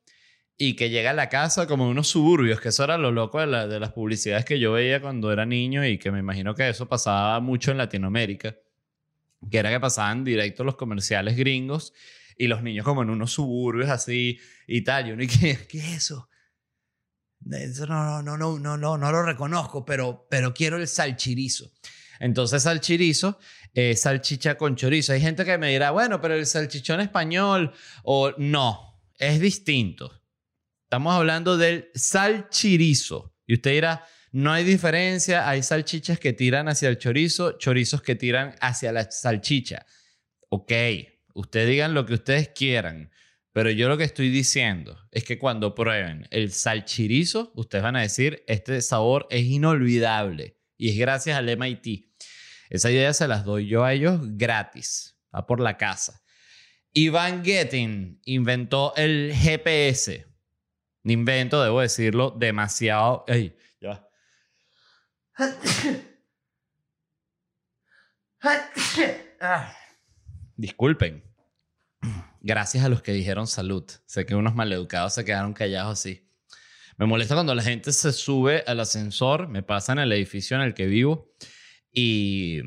y 0.56 0.76
que 0.76 0.88
llega 0.88 1.10
a 1.10 1.14
la 1.14 1.28
casa 1.28 1.66
como 1.66 1.88
unos 1.88 2.06
suburbios, 2.06 2.60
que 2.60 2.68
eso 2.68 2.84
era 2.84 2.96
lo 2.96 3.10
loco 3.10 3.44
de, 3.44 3.66
de 3.66 3.80
las 3.80 3.90
publicidades 3.90 4.44
que 4.44 4.60
yo 4.60 4.70
veía 4.70 5.02
cuando 5.02 5.32
era 5.32 5.44
niño 5.46 5.84
y 5.84 5.98
que 5.98 6.12
me 6.12 6.20
imagino 6.20 6.54
que 6.54 6.68
eso 6.68 6.86
pasaba 6.86 7.40
mucho 7.40 7.72
en 7.72 7.78
Latinoamérica 7.78 8.54
que 9.48 9.58
era 9.58 9.70
que 9.70 9.80
pasaban 9.80 10.24
directo 10.24 10.64
los 10.64 10.76
comerciales 10.76 11.36
gringos 11.36 11.92
y 12.36 12.46
los 12.46 12.62
niños 12.62 12.84
como 12.84 13.02
en 13.02 13.10
unos 13.10 13.32
suburbios 13.32 13.90
así 13.90 14.38
y 14.66 14.82
tal. 14.82 15.08
Y 15.08 15.12
uno, 15.12 15.24
¿qué, 15.26 15.58
¿qué 15.68 15.78
es 15.78 15.96
eso? 15.96 16.28
Eso 17.50 17.86
no, 17.86 18.22
no, 18.22 18.36
no, 18.36 18.58
no, 18.58 18.76
no, 18.76 18.98
no 18.98 19.12
lo 19.12 19.22
reconozco, 19.22 19.84
pero, 19.84 20.26
pero 20.28 20.52
quiero 20.52 20.76
el 20.76 20.86
salchirizo. 20.86 21.72
Entonces, 22.18 22.62
salchirizo 22.62 23.38
salchicha 23.96 24.56
con 24.56 24.76
chorizo. 24.76 25.12
Hay 25.12 25.20
gente 25.20 25.44
que 25.44 25.58
me 25.58 25.70
dirá, 25.70 25.90
bueno, 25.90 26.20
pero 26.20 26.34
el 26.34 26.46
salchichón 26.46 27.00
español 27.00 27.72
o 28.02 28.32
no, 28.38 29.00
es 29.18 29.40
distinto. 29.40 30.22
Estamos 30.84 31.14
hablando 31.14 31.56
del 31.56 31.90
salchirizo. 31.94 33.34
Y 33.46 33.54
usted 33.54 33.72
dirá, 33.72 34.04
no 34.32 34.52
hay 34.52 34.64
diferencia, 34.64 35.48
hay 35.48 35.62
salchichas 35.62 36.20
que 36.20 36.32
tiran 36.32 36.68
hacia 36.68 36.88
el 36.88 36.98
chorizo, 36.98 37.58
chorizos 37.58 38.00
que 38.00 38.14
tiran 38.14 38.54
hacia 38.60 38.92
la 38.92 39.10
salchicha. 39.10 39.84
Ok, 40.48 40.72
ustedes 41.34 41.68
digan 41.68 41.94
lo 41.94 42.06
que 42.06 42.14
ustedes 42.14 42.48
quieran, 42.48 43.10
pero 43.52 43.70
yo 43.70 43.88
lo 43.88 43.98
que 43.98 44.04
estoy 44.04 44.30
diciendo 44.30 44.96
es 45.10 45.24
que 45.24 45.38
cuando 45.38 45.74
prueben 45.74 46.28
el 46.30 46.52
salchirizo, 46.52 47.52
ustedes 47.56 47.82
van 47.82 47.96
a 47.96 48.02
decir, 48.02 48.44
este 48.46 48.80
sabor 48.82 49.26
es 49.30 49.44
inolvidable 49.44 50.56
y 50.76 50.90
es 50.90 50.98
gracias 50.98 51.36
al 51.36 51.56
MIT. 51.56 52.06
Esa 52.68 52.90
idea 52.92 53.12
se 53.12 53.26
las 53.26 53.44
doy 53.44 53.66
yo 53.66 53.84
a 53.84 53.92
ellos 53.92 54.20
gratis, 54.22 55.16
a 55.32 55.44
por 55.44 55.58
la 55.58 55.76
casa. 55.76 56.22
Ivan 56.92 57.44
Getting 57.44 58.20
inventó 58.24 58.94
el 58.96 59.32
GPS. 59.34 60.26
Invento, 61.02 61.62
debo 61.62 61.80
decirlo, 61.80 62.30
demasiado... 62.38 63.24
Disculpen. 70.56 71.24
Gracias 72.40 72.84
a 72.84 72.88
los 72.88 73.02
que 73.02 73.12
dijeron 73.12 73.46
salud. 73.46 73.84
Sé 74.06 74.24
que 74.26 74.34
unos 74.34 74.54
maleducados 74.54 75.14
se 75.14 75.24
quedaron 75.24 75.52
callados 75.52 75.98
así. 75.98 76.26
Me 76.96 77.06
molesta 77.06 77.34
cuando 77.34 77.54
la 77.54 77.62
gente 77.62 77.92
se 77.92 78.12
sube 78.12 78.64
al 78.66 78.80
ascensor, 78.80 79.48
me 79.48 79.62
pasa 79.62 79.92
en 79.92 80.00
el 80.00 80.12
edificio 80.12 80.56
en 80.56 80.62
el 80.62 80.74
que 80.74 80.86
vivo, 80.86 81.32
y 81.92 82.60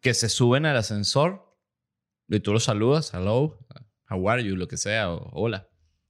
que 0.00 0.14
se 0.14 0.28
suben 0.28 0.66
al 0.66 0.76
ascensor 0.76 1.56
y 2.28 2.40
tú 2.40 2.52
los 2.52 2.64
saludas, 2.64 3.12
hello, 3.14 3.58
how 4.10 4.28
are 4.28 4.42
you, 4.42 4.56
lo 4.56 4.66
que 4.66 4.76
sea, 4.76 5.10
o 5.10 5.30
hola. 5.32 5.68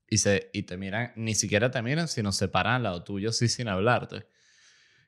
Y, 0.08 0.18
se, 0.18 0.50
y 0.52 0.62
te 0.62 0.76
miran, 0.76 1.12
ni 1.16 1.34
siquiera 1.34 1.70
te 1.70 1.82
miran, 1.82 2.08
sino 2.08 2.32
se 2.32 2.48
paran 2.48 2.74
al 2.74 2.82
lado 2.84 3.04
tuyo 3.04 3.30
así 3.30 3.48
sin 3.48 3.68
hablarte 3.68 4.26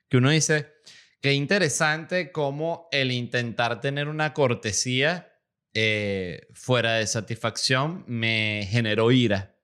que 0.09 0.17
uno 0.17 0.29
dice, 0.29 0.73
qué 1.21 1.33
interesante 1.33 2.31
cómo 2.31 2.87
el 2.91 3.11
intentar 3.11 3.81
tener 3.81 4.07
una 4.07 4.33
cortesía 4.33 5.33
eh, 5.73 6.47
fuera 6.53 6.93
de 6.93 7.07
satisfacción 7.07 8.03
me 8.07 8.67
generó 8.69 9.11
ira. 9.11 9.55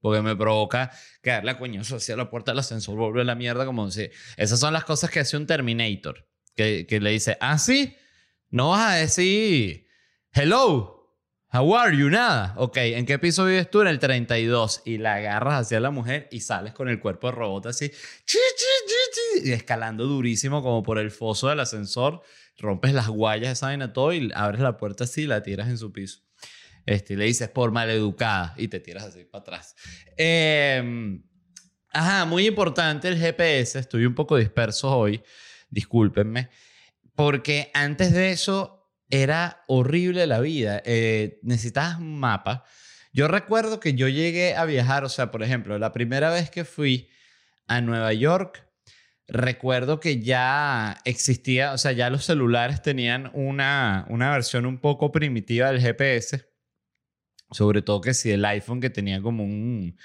Porque 0.00 0.20
me 0.20 0.34
provoca 0.34 0.90
caerle 1.22 1.52
a 1.52 1.58
hacia 1.80 2.16
la 2.16 2.28
puerta 2.28 2.50
del 2.50 2.58
ascensor, 2.58 2.96
volver 2.96 3.24
la 3.24 3.36
mierda 3.36 3.64
como 3.64 3.88
si... 3.90 4.10
Esas 4.36 4.58
son 4.58 4.72
las 4.72 4.84
cosas 4.84 5.10
que 5.10 5.20
hace 5.20 5.36
un 5.36 5.46
Terminator. 5.46 6.28
Que, 6.56 6.86
que 6.86 7.00
le 7.00 7.10
dice, 7.10 7.38
ah, 7.40 7.56
sí, 7.56 7.96
no 8.50 8.70
vas 8.70 8.90
a 8.90 8.94
decir, 8.96 9.86
hello, 10.32 10.91
How 11.54 11.76
are 11.76 11.94
you? 11.94 12.08
Nada. 12.08 12.54
Ok, 12.56 12.78
¿en 12.78 13.04
qué 13.04 13.18
piso 13.18 13.44
vives 13.44 13.70
tú? 13.70 13.82
En 13.82 13.88
el 13.88 13.98
32. 13.98 14.82
Y 14.86 14.96
la 14.96 15.16
agarras 15.16 15.66
hacia 15.66 15.80
la 15.80 15.90
mujer 15.90 16.26
y 16.32 16.40
sales 16.40 16.72
con 16.72 16.88
el 16.88 16.98
cuerpo 16.98 17.26
de 17.26 17.34
robot 17.34 17.66
así. 17.66 17.90
chi, 17.90 18.38
chi, 18.56 19.42
chi, 19.42 19.50
Y 19.50 19.52
escalando 19.52 20.06
durísimo 20.06 20.62
como 20.62 20.82
por 20.82 20.98
el 20.98 21.10
foso 21.10 21.50
del 21.50 21.60
ascensor. 21.60 22.22
Rompes 22.56 22.94
las 22.94 23.08
guayas 23.08 23.52
esa 23.52 23.66
vaina 23.66 23.92
todo 23.92 24.14
y 24.14 24.30
abres 24.34 24.62
la 24.62 24.78
puerta 24.78 25.04
así 25.04 25.22
y 25.22 25.26
la 25.26 25.42
tiras 25.42 25.68
en 25.68 25.76
su 25.76 25.92
piso. 25.92 26.22
Este, 26.86 27.12
y 27.12 27.16
le 27.16 27.26
dices 27.26 27.50
por 27.50 27.70
maleducada 27.70 28.54
y 28.56 28.68
te 28.68 28.80
tiras 28.80 29.04
así 29.04 29.24
para 29.24 29.42
atrás. 29.42 29.76
Em, 30.16 31.22
ajá, 31.90 32.24
muy 32.24 32.46
importante 32.46 33.08
el 33.08 33.18
GPS. 33.18 33.78
Estoy 33.78 34.06
un 34.06 34.14
poco 34.14 34.38
disperso 34.38 34.90
hoy. 34.90 35.22
Discúlpenme. 35.68 36.48
Porque 37.14 37.70
antes 37.74 38.12
de 38.12 38.32
eso 38.32 38.81
era 39.12 39.62
horrible 39.68 40.26
la 40.26 40.40
vida. 40.40 40.82
Eh, 40.86 41.38
necesitabas 41.42 41.98
un 41.98 42.18
mapa. 42.18 42.64
Yo 43.12 43.28
recuerdo 43.28 43.78
que 43.78 43.92
yo 43.92 44.08
llegué 44.08 44.56
a 44.56 44.64
viajar, 44.64 45.04
o 45.04 45.10
sea, 45.10 45.30
por 45.30 45.42
ejemplo, 45.42 45.78
la 45.78 45.92
primera 45.92 46.30
vez 46.30 46.50
que 46.50 46.64
fui 46.64 47.10
a 47.66 47.82
Nueva 47.82 48.14
York, 48.14 48.66
recuerdo 49.28 50.00
que 50.00 50.20
ya 50.20 50.98
existía, 51.04 51.72
o 51.72 51.78
sea, 51.78 51.92
ya 51.92 52.08
los 52.08 52.24
celulares 52.24 52.80
tenían 52.80 53.30
una, 53.34 54.06
una 54.08 54.30
versión 54.30 54.64
un 54.64 54.78
poco 54.78 55.12
primitiva 55.12 55.70
del 55.70 55.82
GPS, 55.82 56.46
sobre 57.50 57.82
todo 57.82 58.00
que 58.00 58.14
si 58.14 58.30
el 58.30 58.42
iPhone 58.46 58.80
que 58.80 58.88
tenía 58.88 59.20
como 59.20 59.44
un, 59.44 59.98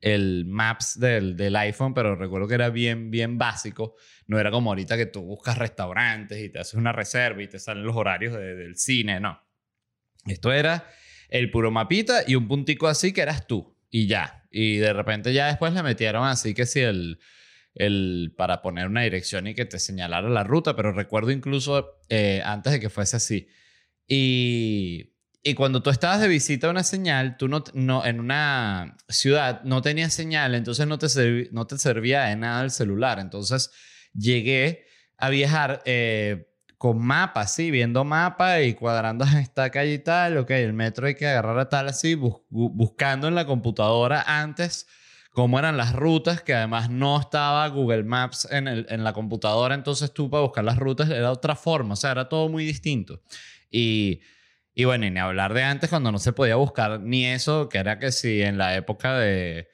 el 0.00 0.44
Maps 0.46 0.98
del, 0.98 1.36
del, 1.36 1.56
iPhone, 1.56 1.94
pero 1.94 2.14
recuerdo 2.14 2.46
que 2.46 2.54
era 2.54 2.70
bien, 2.70 3.10
bien 3.10 3.38
básico. 3.38 3.96
No 4.26 4.38
era 4.38 4.50
como 4.50 4.70
ahorita 4.70 4.96
que 4.96 5.06
tú 5.06 5.22
buscas 5.22 5.58
restaurantes 5.58 6.42
y 6.42 6.50
te 6.50 6.60
haces 6.60 6.74
una 6.74 6.92
reserva 6.92 7.42
y 7.42 7.48
te 7.48 7.58
salen 7.58 7.84
los 7.84 7.96
horarios 7.96 8.34
del 8.34 8.76
cine, 8.76 9.20
no. 9.20 9.40
Esto 10.26 10.52
era 10.52 10.88
el 11.28 11.50
puro 11.50 11.70
mapita 11.70 12.22
y 12.26 12.34
un 12.34 12.48
puntico 12.48 12.88
así 12.88 13.12
que 13.12 13.22
eras 13.22 13.46
tú 13.46 13.76
y 13.90 14.06
ya. 14.06 14.46
Y 14.50 14.76
de 14.76 14.92
repente 14.92 15.32
ya 15.32 15.46
después 15.46 15.72
le 15.72 15.82
metieron 15.82 16.26
así 16.26 16.54
que 16.54 16.66
si 16.66 16.80
el, 16.80 17.18
el 17.74 18.34
para 18.36 18.62
poner 18.62 18.86
una 18.86 19.02
dirección 19.02 19.46
y 19.46 19.54
que 19.54 19.64
te 19.64 19.78
señalara 19.78 20.28
la 20.28 20.44
ruta, 20.44 20.76
pero 20.76 20.92
recuerdo 20.92 21.30
incluso 21.30 21.98
eh, 22.08 22.42
antes 22.44 22.72
de 22.72 22.80
que 22.80 22.90
fuese 22.90 23.16
así. 23.16 23.48
Y 24.06 25.12
y 25.48 25.54
cuando 25.54 25.82
tú 25.82 25.88
estabas 25.88 26.20
de 26.20 26.28
visita 26.28 26.66
a 26.66 26.70
una 26.70 26.84
señal, 26.84 27.38
tú 27.38 27.48
no, 27.48 27.64
no 27.72 28.04
en 28.04 28.20
una 28.20 28.98
ciudad 29.08 29.62
no 29.64 29.80
tenías 29.80 30.12
señal, 30.12 30.54
entonces 30.54 30.86
no 30.86 30.98
te, 30.98 31.06
no 31.52 31.66
te 31.66 31.78
servía 31.78 32.24
de 32.24 32.36
nada 32.36 32.62
el 32.62 32.70
celular. 32.70 33.18
Entonces 33.18 33.70
llegué 34.12 34.84
a 35.16 35.30
viajar 35.30 35.80
eh, 35.86 36.52
con 36.76 36.98
mapas, 36.98 37.54
sí, 37.54 37.70
viendo 37.70 38.04
mapa 38.04 38.60
y 38.60 38.74
cuadrando 38.74 39.24
esta 39.40 39.70
calle 39.70 39.94
y 39.94 39.98
tal, 40.00 40.36
ok, 40.36 40.50
el 40.50 40.74
metro 40.74 41.06
hay 41.06 41.14
que 41.14 41.26
agarrar 41.26 41.58
a 41.58 41.70
tal 41.70 41.88
así, 41.88 42.14
buscando 42.14 43.26
en 43.26 43.34
la 43.34 43.46
computadora 43.46 44.22
antes 44.26 44.86
cómo 45.32 45.58
eran 45.58 45.78
las 45.78 45.94
rutas, 45.94 46.42
que 46.42 46.52
además 46.52 46.90
no 46.90 47.18
estaba 47.18 47.66
Google 47.68 48.04
Maps 48.04 48.46
en, 48.50 48.68
el, 48.68 48.86
en 48.90 49.02
la 49.02 49.14
computadora, 49.14 49.74
entonces 49.74 50.12
tú 50.12 50.28
para 50.28 50.42
buscar 50.42 50.64
las 50.64 50.76
rutas 50.76 51.08
era 51.08 51.32
otra 51.32 51.56
forma, 51.56 51.94
o 51.94 51.96
sea, 51.96 52.10
era 52.10 52.28
todo 52.28 52.50
muy 52.50 52.66
distinto. 52.66 53.22
Y 53.70 54.20
y 54.78 54.84
bueno, 54.84 55.06
y 55.06 55.10
ni 55.10 55.18
hablar 55.18 55.54
de 55.54 55.64
antes 55.64 55.90
cuando 55.90 56.12
no 56.12 56.20
se 56.20 56.32
podía 56.32 56.54
buscar 56.54 57.00
ni 57.00 57.26
eso, 57.26 57.68
que 57.68 57.78
era 57.78 57.98
que 57.98 58.12
si 58.12 58.42
en 58.42 58.58
la 58.58 58.76
época 58.76 59.18
de... 59.18 59.66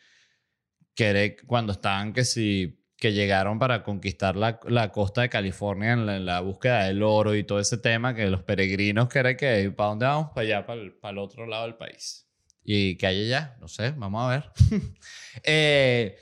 que 0.94 1.04
era 1.08 1.36
cuando 1.46 1.72
estaban 1.74 2.14
que 2.14 2.24
si 2.24 2.82
que 2.96 3.12
llegaron 3.12 3.58
para 3.58 3.82
conquistar 3.82 4.34
la, 4.34 4.58
la 4.66 4.92
costa 4.92 5.20
de 5.20 5.28
California 5.28 5.92
en 5.92 6.24
la, 6.24 6.40
búsqueda 6.40 6.84
del 6.84 7.02
oro 7.02 7.34
y 7.34 7.44
todo 7.44 7.60
ese 7.60 7.76
tema, 7.76 8.14
que 8.14 8.30
los 8.30 8.44
peregrinos, 8.44 9.10
que 9.10 9.18
era 9.18 9.36
que, 9.36 9.70
¿para 9.72 9.90
dónde 9.90 10.06
vamos? 10.06 10.30
Para 10.34 10.46
allá, 10.46 10.66
para 10.66 10.80
el, 10.80 10.94
para 10.94 11.12
el 11.12 11.18
otro 11.18 11.46
lado 11.46 11.64
del 11.64 11.74
país. 11.74 12.26
¿Y 12.62 12.96
qué 12.96 13.06
hay 13.06 13.26
allá? 13.26 13.58
No 13.60 13.68
sé, 13.68 13.90
vamos 13.90 14.24
a 14.24 14.28
ver. 14.30 14.50
eh, 15.44 16.16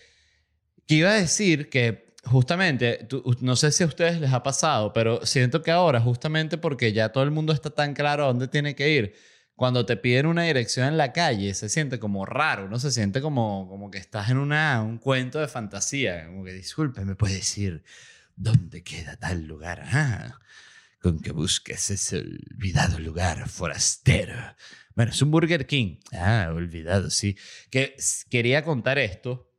que 0.89 0.95
iba 0.97 1.11
a 1.11 1.21
decir 1.21 1.71
que 1.71 2.12
justamente, 2.25 3.09
no 3.41 3.57
sé 3.57 3.73
si 3.73 3.83
a 3.83 3.87
ustedes 3.87 4.21
les 4.21 4.33
ha 4.33 4.43
pasado, 4.43 4.93
pero 4.93 5.25
siento 5.27 5.63
que 5.63 5.71
ahora, 5.71 6.01
justamente 6.01 6.59
porque 6.59 6.93
ya 6.93 7.11
todo 7.11 7.25
el 7.25 7.31
mundo 7.31 7.53
está 7.53 7.71
tan 7.71 7.95
claro 7.95 8.25
a 8.25 8.27
dónde 8.29 8.49
tiene 8.49 8.75
que 8.75 8.91
ir, 8.91 9.15
cuando 9.55 9.85
te 9.87 9.97
piden 9.97 10.27
una 10.27 10.45
dirección 10.45 10.89
en 10.89 10.97
la 10.97 11.13
calle, 11.13 11.55
se 11.55 11.69
siente 11.69 11.99
como 11.99 12.25
raro, 12.25 12.69
¿no? 12.69 12.79
Se 12.79 12.91
siente 12.91 13.21
como, 13.21 13.69
como 13.69 13.91
que 13.91 13.99
estás 13.99 14.31
en 14.31 14.39
una, 14.39 14.83
un 14.83 14.99
cuento 14.99 15.39
de 15.41 15.49
fantasía, 15.49 16.27
como 16.27 16.45
que, 16.45 16.53
disculpe, 16.53 17.05
¿me 17.05 17.15
puede 17.15 17.35
decir 17.35 17.85
dónde 18.35 18.83
queda 18.83 19.17
tal 19.17 19.45
lugar? 19.45 19.83
Ah, 19.85 20.39
con 21.01 21.21
que 21.21 21.33
busques 21.33 21.91
ese 21.91 22.19
olvidado 22.19 22.99
lugar 22.99 23.49
forastero. 23.49 24.35
Bueno, 24.95 25.11
es 25.13 25.21
un 25.21 25.31
Burger 25.31 25.67
King. 25.67 25.97
Ah, 26.13 26.51
olvidado, 26.55 27.11
sí. 27.11 27.37
Que 27.71 27.97
quería 28.31 28.63
contar 28.63 28.99
esto 28.99 29.53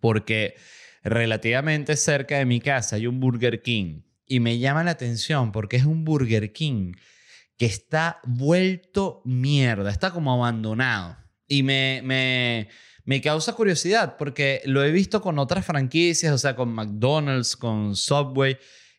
porque 0.00 0.56
relativamente 1.02 1.96
cerca 1.96 2.38
de 2.38 2.44
mi 2.44 2.60
casa 2.60 2.96
hay 2.96 3.06
un 3.06 3.20
Burger 3.20 3.62
King 3.62 4.02
y 4.26 4.40
me 4.40 4.58
llama 4.58 4.84
la 4.84 4.92
atención 4.92 5.52
porque 5.52 5.76
es 5.76 5.84
un 5.84 6.04
Burger 6.04 6.52
King 6.52 6.92
que 7.56 7.66
está 7.66 8.20
vuelto 8.24 9.22
mierda, 9.24 9.90
está 9.90 10.10
como 10.10 10.32
abandonado. 10.32 11.16
Y 11.46 11.62
me, 11.62 12.00
me, 12.02 12.68
me 13.04 13.20
causa 13.20 13.52
curiosidad 13.52 14.16
porque 14.16 14.62
lo 14.64 14.82
he 14.82 14.90
visto 14.90 15.20
con 15.20 15.38
otras 15.38 15.64
franquicias, 15.66 16.32
o 16.32 16.38
sea, 16.38 16.56
con 16.56 16.72
McDonald's, 16.72 17.56
con 17.56 17.94
Subway, 17.94 18.56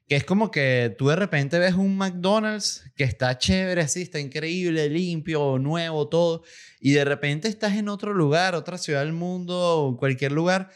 que 0.08 0.16
es 0.16 0.24
como 0.24 0.52
que 0.52 0.96
tú 0.98 1.08
de 1.08 1.16
repente 1.16 1.58
ves 1.60 1.74
un 1.74 1.98
McDonald's 1.98 2.84
que 2.96 3.06
está 3.06 3.38
chévere, 3.38 3.82
así, 3.82 4.02
está 4.02 4.20
increíble, 4.20 4.90
limpio, 4.90 5.58
nuevo, 5.58 6.08
todo, 6.10 6.44
y 6.80 6.92
de 6.92 7.06
repente 7.06 7.48
estás 7.48 7.74
en 7.76 7.90
otro 7.90 8.14
lugar, 8.14 8.56
otra 8.56 8.78
ciudad 8.78 9.00
del 9.00 9.14
mundo, 9.14 9.96
cualquier 9.98 10.34
lugar, 10.34 10.70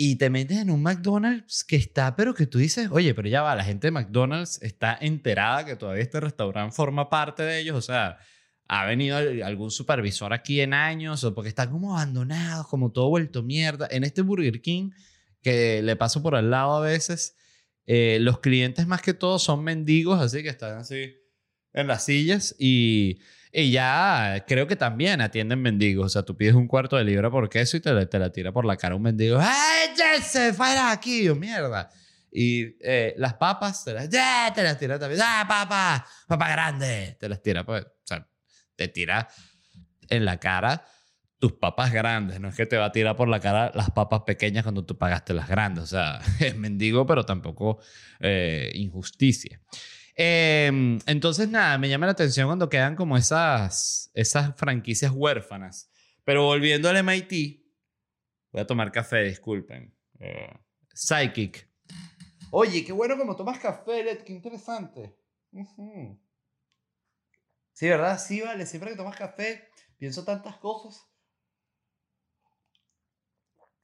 y 0.00 0.14
te 0.14 0.30
metes 0.30 0.58
en 0.58 0.70
un 0.70 0.80
McDonald's 0.80 1.64
que 1.64 1.74
está, 1.74 2.14
pero 2.14 2.32
que 2.32 2.46
tú 2.46 2.58
dices, 2.58 2.88
oye, 2.92 3.14
pero 3.14 3.28
ya 3.28 3.42
va, 3.42 3.56
la 3.56 3.64
gente 3.64 3.88
de 3.88 3.90
McDonald's 3.90 4.62
está 4.62 4.96
enterada 5.00 5.66
que 5.66 5.74
todavía 5.74 6.04
este 6.04 6.20
restaurante 6.20 6.76
forma 6.76 7.10
parte 7.10 7.42
de 7.42 7.58
ellos, 7.58 7.76
o 7.76 7.82
sea, 7.82 8.18
ha 8.68 8.84
venido 8.84 9.16
algún 9.16 9.72
supervisor 9.72 10.32
aquí 10.32 10.60
en 10.60 10.72
años, 10.72 11.24
o 11.24 11.34
porque 11.34 11.48
están 11.48 11.70
como 11.70 11.96
abandonados, 11.96 12.68
como 12.68 12.92
todo 12.92 13.08
vuelto 13.08 13.42
mierda. 13.42 13.88
En 13.90 14.04
este 14.04 14.22
Burger 14.22 14.62
King, 14.62 14.90
que 15.42 15.82
le 15.82 15.96
paso 15.96 16.22
por 16.22 16.36
al 16.36 16.48
lado 16.48 16.76
a 16.76 16.80
veces, 16.80 17.34
eh, 17.86 18.18
los 18.20 18.38
clientes 18.38 18.86
más 18.86 19.02
que 19.02 19.14
todo 19.14 19.40
son 19.40 19.64
mendigos, 19.64 20.20
así 20.20 20.44
que 20.44 20.48
están 20.48 20.78
así 20.78 21.16
en 21.72 21.88
las 21.88 22.04
sillas 22.04 22.54
y 22.56 23.18
y 23.52 23.70
ya 23.70 24.44
creo 24.46 24.66
que 24.66 24.76
también 24.76 25.20
atienden 25.20 25.60
mendigos. 25.60 26.06
O 26.06 26.08
sea, 26.08 26.22
tú 26.22 26.36
pides 26.36 26.54
un 26.54 26.68
cuarto 26.68 26.96
de 26.96 27.04
libra 27.04 27.30
por 27.30 27.48
queso 27.48 27.76
y 27.76 27.80
te, 27.80 27.92
la 27.92 28.32
tira 28.32 28.52
por 28.52 28.64
la 28.64 28.76
cara 28.76 28.94
un 28.94 29.02
mendigo. 29.02 29.38
¡Ay, 29.40 29.88
Jesse! 29.96 30.54
¡Fuera 30.54 30.90
aquí! 30.90 31.28
¡Mierda! 31.30 31.90
Y 32.30 32.76
eh, 32.80 33.14
las 33.16 33.34
papas 33.34 33.84
te 33.84 33.94
las, 33.94 34.08
te 34.08 34.62
las 34.62 34.78
tira 34.78 34.98
también. 34.98 35.20
¡Ah, 35.24 35.46
papa! 35.48 36.06
¡Papa 36.26 36.48
grande! 36.50 37.16
Te 37.18 37.28
las 37.28 37.42
tira. 37.42 37.64
Pues, 37.64 37.84
o 37.84 37.90
sea, 38.04 38.28
te 38.76 38.88
tira 38.88 39.28
en 40.08 40.24
la 40.24 40.38
cara 40.38 40.84
tus 41.38 41.52
papas 41.52 41.92
grandes. 41.92 42.40
No 42.40 42.48
es 42.48 42.54
que 42.54 42.66
te 42.66 42.76
va 42.76 42.86
a 42.86 42.92
tirar 42.92 43.16
por 43.16 43.28
la 43.28 43.40
cara 43.40 43.70
las 43.74 43.90
papas 43.90 44.22
pequeñas 44.26 44.64
cuando 44.64 44.84
tú 44.84 44.98
pagaste 44.98 45.32
las 45.32 45.48
grandes. 45.48 45.84
O 45.84 45.86
sea, 45.86 46.20
es 46.40 46.56
mendigo, 46.56 47.06
pero 47.06 47.24
tampoco 47.24 47.78
eh, 48.20 48.70
injusticia. 48.74 49.60
Em, 50.20 50.98
entonces, 51.06 51.48
nada, 51.48 51.78
me 51.78 51.88
llama 51.88 52.06
la 52.06 52.12
atención 52.12 52.48
cuando 52.48 52.68
quedan 52.68 52.96
como 52.96 53.16
esas, 53.16 54.10
esas 54.14 54.56
franquicias 54.56 55.12
huérfanas. 55.14 55.92
Pero 56.24 56.44
volviendo 56.44 56.88
al 56.88 56.96
MIT, 56.96 57.64
voy 58.50 58.60
a 58.60 58.66
tomar 58.66 58.90
café, 58.90 59.22
disculpen. 59.22 59.96
Eh, 60.18 60.52
psychic. 60.92 61.70
Oye, 62.50 62.84
qué 62.84 62.90
bueno 62.90 63.16
como 63.16 63.36
tomas 63.36 63.60
café, 63.60 64.02
Led, 64.02 64.24
qué 64.24 64.32
interesante. 64.32 65.16
Sí, 67.72 67.88
¿verdad? 67.88 68.18
Sí, 68.18 68.40
vale, 68.40 68.66
siempre 68.66 68.90
que 68.90 68.96
tomas 68.96 69.16
café, 69.16 69.68
pienso 69.98 70.24
tantas 70.24 70.56
cosas. 70.56 71.08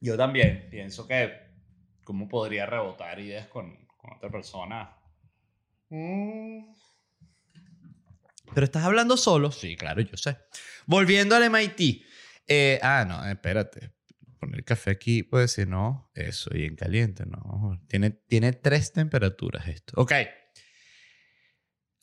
Yo 0.01 0.16
también 0.16 0.66
pienso 0.68 1.07
que 1.07 1.31
cómo 2.03 2.29
podría 2.29 2.66
rebotar 2.66 3.20
ideas 3.20 3.47
con, 3.47 3.87
con 3.97 4.14
otra 4.14 4.31
persona 4.31 4.99
Mm. 5.94 6.74
Pero 8.52 8.64
estás 8.64 8.85
hablando 8.85 9.16
solo. 9.16 9.50
Sí, 9.52 9.76
claro, 9.76 10.00
yo 10.00 10.16
sé. 10.16 10.37
Volviendo 10.87 11.37
al 11.37 11.48
MIT. 11.50 12.02
Eh, 12.46 12.78
ah, 12.83 13.04
no, 13.07 13.24
espérate. 13.26 13.92
Poner 14.38 14.64
café 14.64 14.90
aquí 14.90 15.22
puede 15.22 15.44
decir 15.44 15.68
no, 15.68 16.11
eso, 16.14 16.50
y 16.54 16.64
en 16.64 16.76
caliente, 16.76 17.24
no. 17.26 17.80
Tiene, 17.88 18.11
tiene 18.11 18.52
tres 18.52 18.92
temperaturas 18.92 19.68
esto. 19.68 19.94
Ok. 19.96 20.12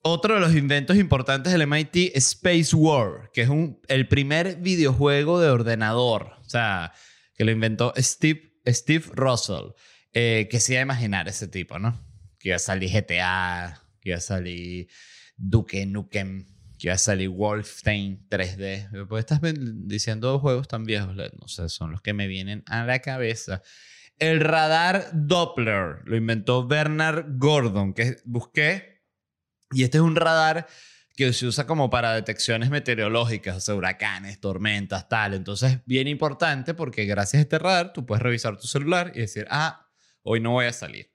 Otro 0.04 0.34
de 0.34 0.40
los 0.40 0.56
inventos 0.56 0.98
importantes 0.98 1.54
del 1.54 1.68
MIT 1.68 2.16
es 2.16 2.28
Space 2.30 2.76
War, 2.76 3.30
que 3.34 3.42
es 3.42 3.50
un, 3.50 3.80
el 3.88 4.08
primer 4.08 4.56
videojuego 4.56 5.40
de 5.40 5.50
ordenador. 5.50 6.34
O 6.40 6.50
sea, 6.50 6.94
que 7.36 7.46
lo 7.46 7.52
inventó 7.52 7.94
Steve, 7.98 8.54
Steve 8.66 9.06
Russell. 9.14 9.74
Eh, 10.14 10.48
que 10.50 10.60
se 10.60 10.74
iba 10.74 10.80
a 10.80 10.84
imaginar 10.84 11.28
ese 11.30 11.48
tipo, 11.48 11.80
¿no? 11.80 12.04
Que 12.40 12.50
iba 12.50 12.56
a 12.58 12.60
salir 12.60 12.92
GTA, 12.92 13.81
que 14.02 14.10
iba 14.10 14.18
a 14.18 14.22
salir 14.22 14.88
Duke 15.38 15.86
Nukem, 15.86 16.46
que 16.78 16.88
iba 16.88 16.96
a 16.96 16.98
salir 16.98 17.30
Wolfenstein 17.30 18.28
3D. 18.28 19.08
Pues 19.08 19.22
estás 19.22 19.40
diciendo 19.44 20.40
juegos 20.40 20.68
tan 20.68 20.84
viejos, 20.84 21.16
no 21.16 21.48
sé, 21.48 21.70
son 21.70 21.92
los 21.92 22.02
que 22.02 22.14
me 22.14 22.28
vienen 22.28 22.64
a 22.66 22.86
la 22.86 23.00
cabeza. 23.00 23.62
El 24.18 24.40
radar 24.40 25.10
Doppler 25.14 26.02
lo 26.06 26.16
inventó 26.16 26.68
Bernard 26.68 27.26
Gordon, 27.38 27.94
que 27.94 28.18
busqué. 28.26 29.02
Y 29.72 29.84
este 29.84 30.00
es 30.00 30.04
un 30.04 30.16
radar 30.16 30.68
que 31.16 31.34
se 31.34 31.46
usa 31.46 31.68
como 31.68 31.90
para 31.90 32.14
detecciones 32.14 32.70
meteorológicas, 32.70 33.58
o 33.58 33.60
sea, 33.60 33.76
huracanes, 33.76 34.40
tormentas, 34.40 35.08
tal. 35.10 35.34
Entonces, 35.34 35.80
bien 35.86 36.08
importante 36.08 36.74
porque 36.74 37.06
gracias 37.06 37.40
a 37.40 37.42
este 37.42 37.60
radar 37.60 37.94
tú 37.94 38.06
puedes 38.06 38.22
revisar 38.22 38.58
tu 38.58 38.68
celular 38.68 39.12
y 39.16 39.20
decir, 39.20 39.48
ah, 39.50 39.88
hoy 40.24 40.40
no 40.40 40.52
voy 40.52 40.66
a 40.66 40.74
salir. 40.74 41.11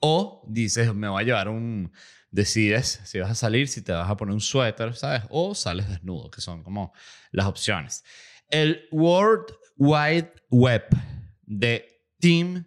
O 0.00 0.44
dices, 0.48 0.94
me 0.94 1.08
voy 1.08 1.22
a 1.22 1.26
llevar 1.26 1.48
un... 1.48 1.92
Decides 2.30 3.00
si 3.04 3.18
vas 3.18 3.30
a 3.30 3.34
salir, 3.34 3.68
si 3.68 3.82
te 3.82 3.92
vas 3.92 4.10
a 4.10 4.16
poner 4.16 4.34
un 4.34 4.40
suéter, 4.40 4.94
¿sabes? 4.94 5.22
O 5.30 5.54
sales 5.54 5.88
desnudo, 5.88 6.30
que 6.30 6.40
son 6.40 6.62
como 6.62 6.92
las 7.30 7.46
opciones. 7.46 8.04
El 8.48 8.86
World 8.90 9.46
Wide 9.76 10.32
Web 10.50 10.84
de 11.42 11.86
Tim 12.18 12.64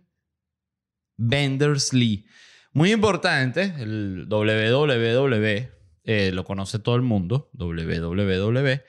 Benders-Lee. 1.18 2.26
Muy 2.72 2.92
importante, 2.92 3.74
el 3.78 4.26
www 4.28 5.80
eh, 6.12 6.32
lo 6.32 6.44
conoce 6.44 6.80
todo 6.80 6.96
el 6.96 7.04
mundo, 7.04 7.52
www, 7.54 8.82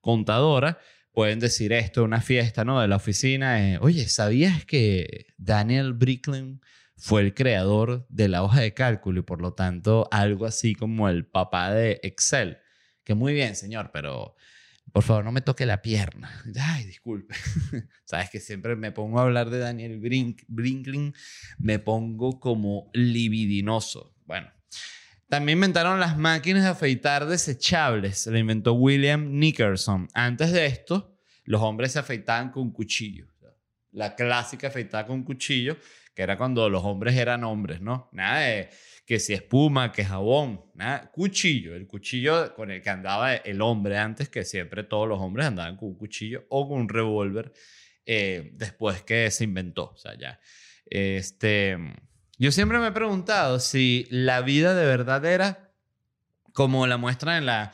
contadora, 0.00 0.78
pueden 1.10 1.40
decir 1.40 1.72
esto, 1.72 2.04
una 2.04 2.20
fiesta, 2.20 2.64
¿no? 2.64 2.80
De 2.80 2.86
la 2.86 2.94
oficina. 2.94 3.72
Eh, 3.72 3.78
Oye, 3.80 4.08
¿sabías 4.08 4.64
que 4.64 5.26
Daniel 5.36 5.94
Bricklin 5.94 6.60
fue 6.98 7.22
el 7.22 7.32
creador 7.32 8.06
de 8.08 8.28
la 8.28 8.42
hoja 8.42 8.60
de 8.60 8.74
cálculo 8.74 9.20
y 9.20 9.22
por 9.22 9.40
lo 9.40 9.54
tanto 9.54 10.08
algo 10.10 10.46
así 10.46 10.74
como 10.74 11.08
el 11.08 11.26
papá 11.26 11.72
de 11.72 12.00
Excel? 12.02 12.58
Que 13.04 13.14
muy 13.14 13.32
bien, 13.32 13.56
señor, 13.56 13.90
pero 13.92 14.34
por 14.92 15.02
favor 15.04 15.24
no 15.24 15.32
me 15.32 15.40
toque 15.40 15.64
la 15.64 15.80
pierna. 15.80 16.30
Ay, 16.60 16.84
disculpe. 16.84 17.34
Sabes 18.04 18.30
que 18.30 18.40
siempre 18.40 18.74
me 18.74 18.90
pongo 18.90 19.20
a 19.20 19.22
hablar 19.22 19.48
de 19.50 19.58
Daniel 19.58 19.98
Brink, 20.00 20.42
Brinklin, 20.48 21.14
me 21.58 21.78
pongo 21.78 22.40
como 22.40 22.90
libidinoso. 22.92 24.14
Bueno, 24.24 24.50
también 25.28 25.58
inventaron 25.58 26.00
las 26.00 26.16
máquinas 26.16 26.64
de 26.64 26.70
afeitar 26.70 27.26
desechables. 27.26 28.18
Se 28.18 28.30
lo 28.30 28.38
inventó 28.38 28.72
William 28.72 29.38
Nickerson. 29.38 30.08
Antes 30.14 30.52
de 30.52 30.66
esto, 30.66 31.18
los 31.44 31.62
hombres 31.62 31.92
se 31.92 31.98
afeitaban 31.98 32.50
con 32.50 32.72
cuchillo. 32.72 33.26
La 33.92 34.14
clásica 34.14 34.68
afeitada 34.68 35.06
con 35.06 35.24
cuchillo, 35.24 35.76
que 36.18 36.24
era 36.24 36.36
cuando 36.36 36.68
los 36.68 36.82
hombres 36.82 37.14
eran 37.14 37.44
hombres, 37.44 37.80
¿no? 37.80 38.08
Nada 38.10 38.40
de 38.40 38.70
que 39.06 39.20
si 39.20 39.34
espuma, 39.34 39.92
que 39.92 40.04
jabón, 40.04 40.64
nada. 40.74 41.12
Cuchillo, 41.12 41.76
el 41.76 41.86
cuchillo 41.86 42.56
con 42.56 42.72
el 42.72 42.82
que 42.82 42.90
andaba 42.90 43.36
el 43.36 43.62
hombre 43.62 43.98
antes, 43.98 44.28
que 44.28 44.44
siempre 44.44 44.82
todos 44.82 45.06
los 45.06 45.20
hombres 45.20 45.46
andaban 45.46 45.76
con 45.76 45.90
un 45.90 45.94
cuchillo 45.94 46.44
o 46.48 46.68
con 46.68 46.80
un 46.80 46.88
revólver 46.88 47.52
eh, 48.04 48.50
después 48.54 49.04
que 49.04 49.30
se 49.30 49.44
inventó. 49.44 49.92
O 49.92 49.96
sea, 49.96 50.18
ya. 50.18 50.40
Este 50.86 51.78
yo 52.36 52.50
siempre 52.50 52.80
me 52.80 52.88
he 52.88 52.92
preguntado 52.92 53.60
si 53.60 54.08
la 54.10 54.40
vida 54.40 54.74
de 54.74 54.86
verdad 54.86 55.24
era 55.24 55.72
como 56.52 56.88
la 56.88 56.96
muestran 56.96 57.36
en, 57.36 57.46
la, 57.46 57.72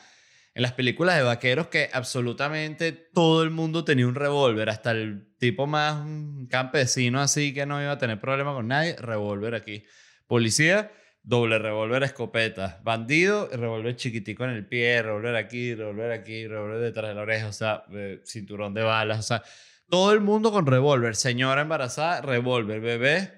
en 0.55 0.63
las 0.63 0.73
películas 0.73 1.17
de 1.17 1.25
vaqueros, 1.25 1.67
que 1.67 1.91
absolutamente 1.93 2.93
todo 2.93 3.43
el 3.43 3.51
mundo 3.51 3.85
tenía 3.85 4.07
un 4.07 4.15
revólver, 4.15 4.71
hasta 4.71 4.93
el 4.93 5.35
tipo 5.39 5.67
más 5.67 6.07
campesino 6.49 7.21
así 7.21 7.53
que 7.53 7.67
no 7.67 7.83
iba 7.83 7.93
a 7.93 7.99
tener 7.99 8.21
problema 8.21 8.55
con 8.55 8.69
nadie, 8.69 8.97
revólver 8.97 9.55
aquí. 9.57 9.85
Policía, 10.29 10.93
doble 11.23 11.59
revólver, 11.59 12.05
escopeta. 12.05 12.81
Bandido, 12.85 13.49
revólver 13.53 13.97
chiquitico 13.97 14.45
en 14.45 14.51
el 14.51 14.67
pie, 14.67 15.03
revólver 15.03 15.35
aquí, 15.37 15.75
revólver 15.75 16.13
aquí, 16.13 16.47
revólver 16.47 16.81
detrás 16.81 17.09
de 17.09 17.15
la 17.15 17.23
oreja, 17.23 17.49
o 17.49 17.53
sea, 17.53 17.85
eh, 17.93 18.21
cinturón 18.25 18.75
de 18.75 18.83
balas, 18.83 19.19
o 19.19 19.23
sea, 19.23 19.43
todo 19.89 20.13
el 20.13 20.21
mundo 20.21 20.53
con 20.53 20.67
revólver. 20.67 21.17
Señora 21.17 21.63
embarazada, 21.63 22.21
revólver. 22.21 22.81
Bebé, 22.81 23.33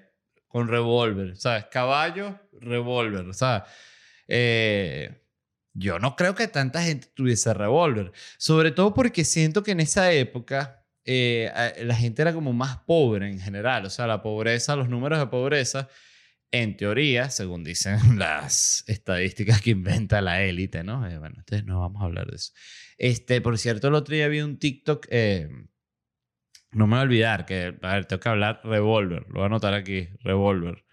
con 0.47 0.67
revólver, 0.67 1.35
¿sabes? 1.35 1.65
Caballo, 1.65 2.39
revólver, 2.53 3.33
¿sabes? 3.33 3.63
Eh, 4.27 5.26
yo 5.77 5.99
no 5.99 6.15
creo 6.15 6.35
que 6.35 6.47
tanta 6.47 6.81
gente 6.81 7.07
tuviese 7.13 7.53
revólver, 7.53 8.11
sobre 8.37 8.71
todo 8.71 8.93
porque 8.93 9.23
siento 9.23 9.63
que 9.63 9.71
en 9.71 9.79
esa 9.79 10.11
época 10.11 10.85
eh, 11.05 11.51
la 11.83 11.95
gente 11.95 12.21
era 12.21 12.33
como 12.33 12.51
más 12.53 12.77
pobre 12.79 13.29
en 13.29 13.39
general, 13.39 13.85
o 13.85 13.89
sea, 13.89 14.07
la 14.07 14.21
pobreza, 14.21 14.75
los 14.75 14.89
números 14.89 15.19
de 15.19 15.27
pobreza, 15.27 15.87
en 16.51 16.77
teoría, 16.77 17.29
según 17.29 17.63
dicen 17.63 17.99
las 18.17 18.83
estadísticas 18.87 19.61
que 19.61 19.71
inventa 19.71 20.21
la 20.21 20.41
élite, 20.43 20.83
¿no? 20.83 21.07
Eh, 21.07 21.17
bueno, 21.19 21.35
entonces 21.37 21.65
no 21.65 21.81
vamos 21.81 22.01
a 22.01 22.05
hablar 22.05 22.27
de 22.27 22.37
eso. 22.37 22.53
Este, 22.97 23.41
por 23.41 23.57
cierto, 23.57 23.89
el 23.89 23.95
otro 23.95 24.15
día 24.15 24.27
vi 24.27 24.41
un 24.41 24.57
TikTok 24.57 25.07
no 26.71 26.87
me 26.87 26.95
voy 26.95 26.99
a 26.99 27.03
olvidar 27.03 27.45
que, 27.45 27.77
a 27.81 27.95
ver, 27.95 28.05
tengo 28.05 28.19
que 28.19 28.29
hablar 28.29 28.61
revólver. 28.63 29.25
Lo 29.29 29.35
voy 29.35 29.43
a 29.43 29.45
anotar 29.45 29.73
aquí, 29.73 30.09
revólver. 30.19 30.85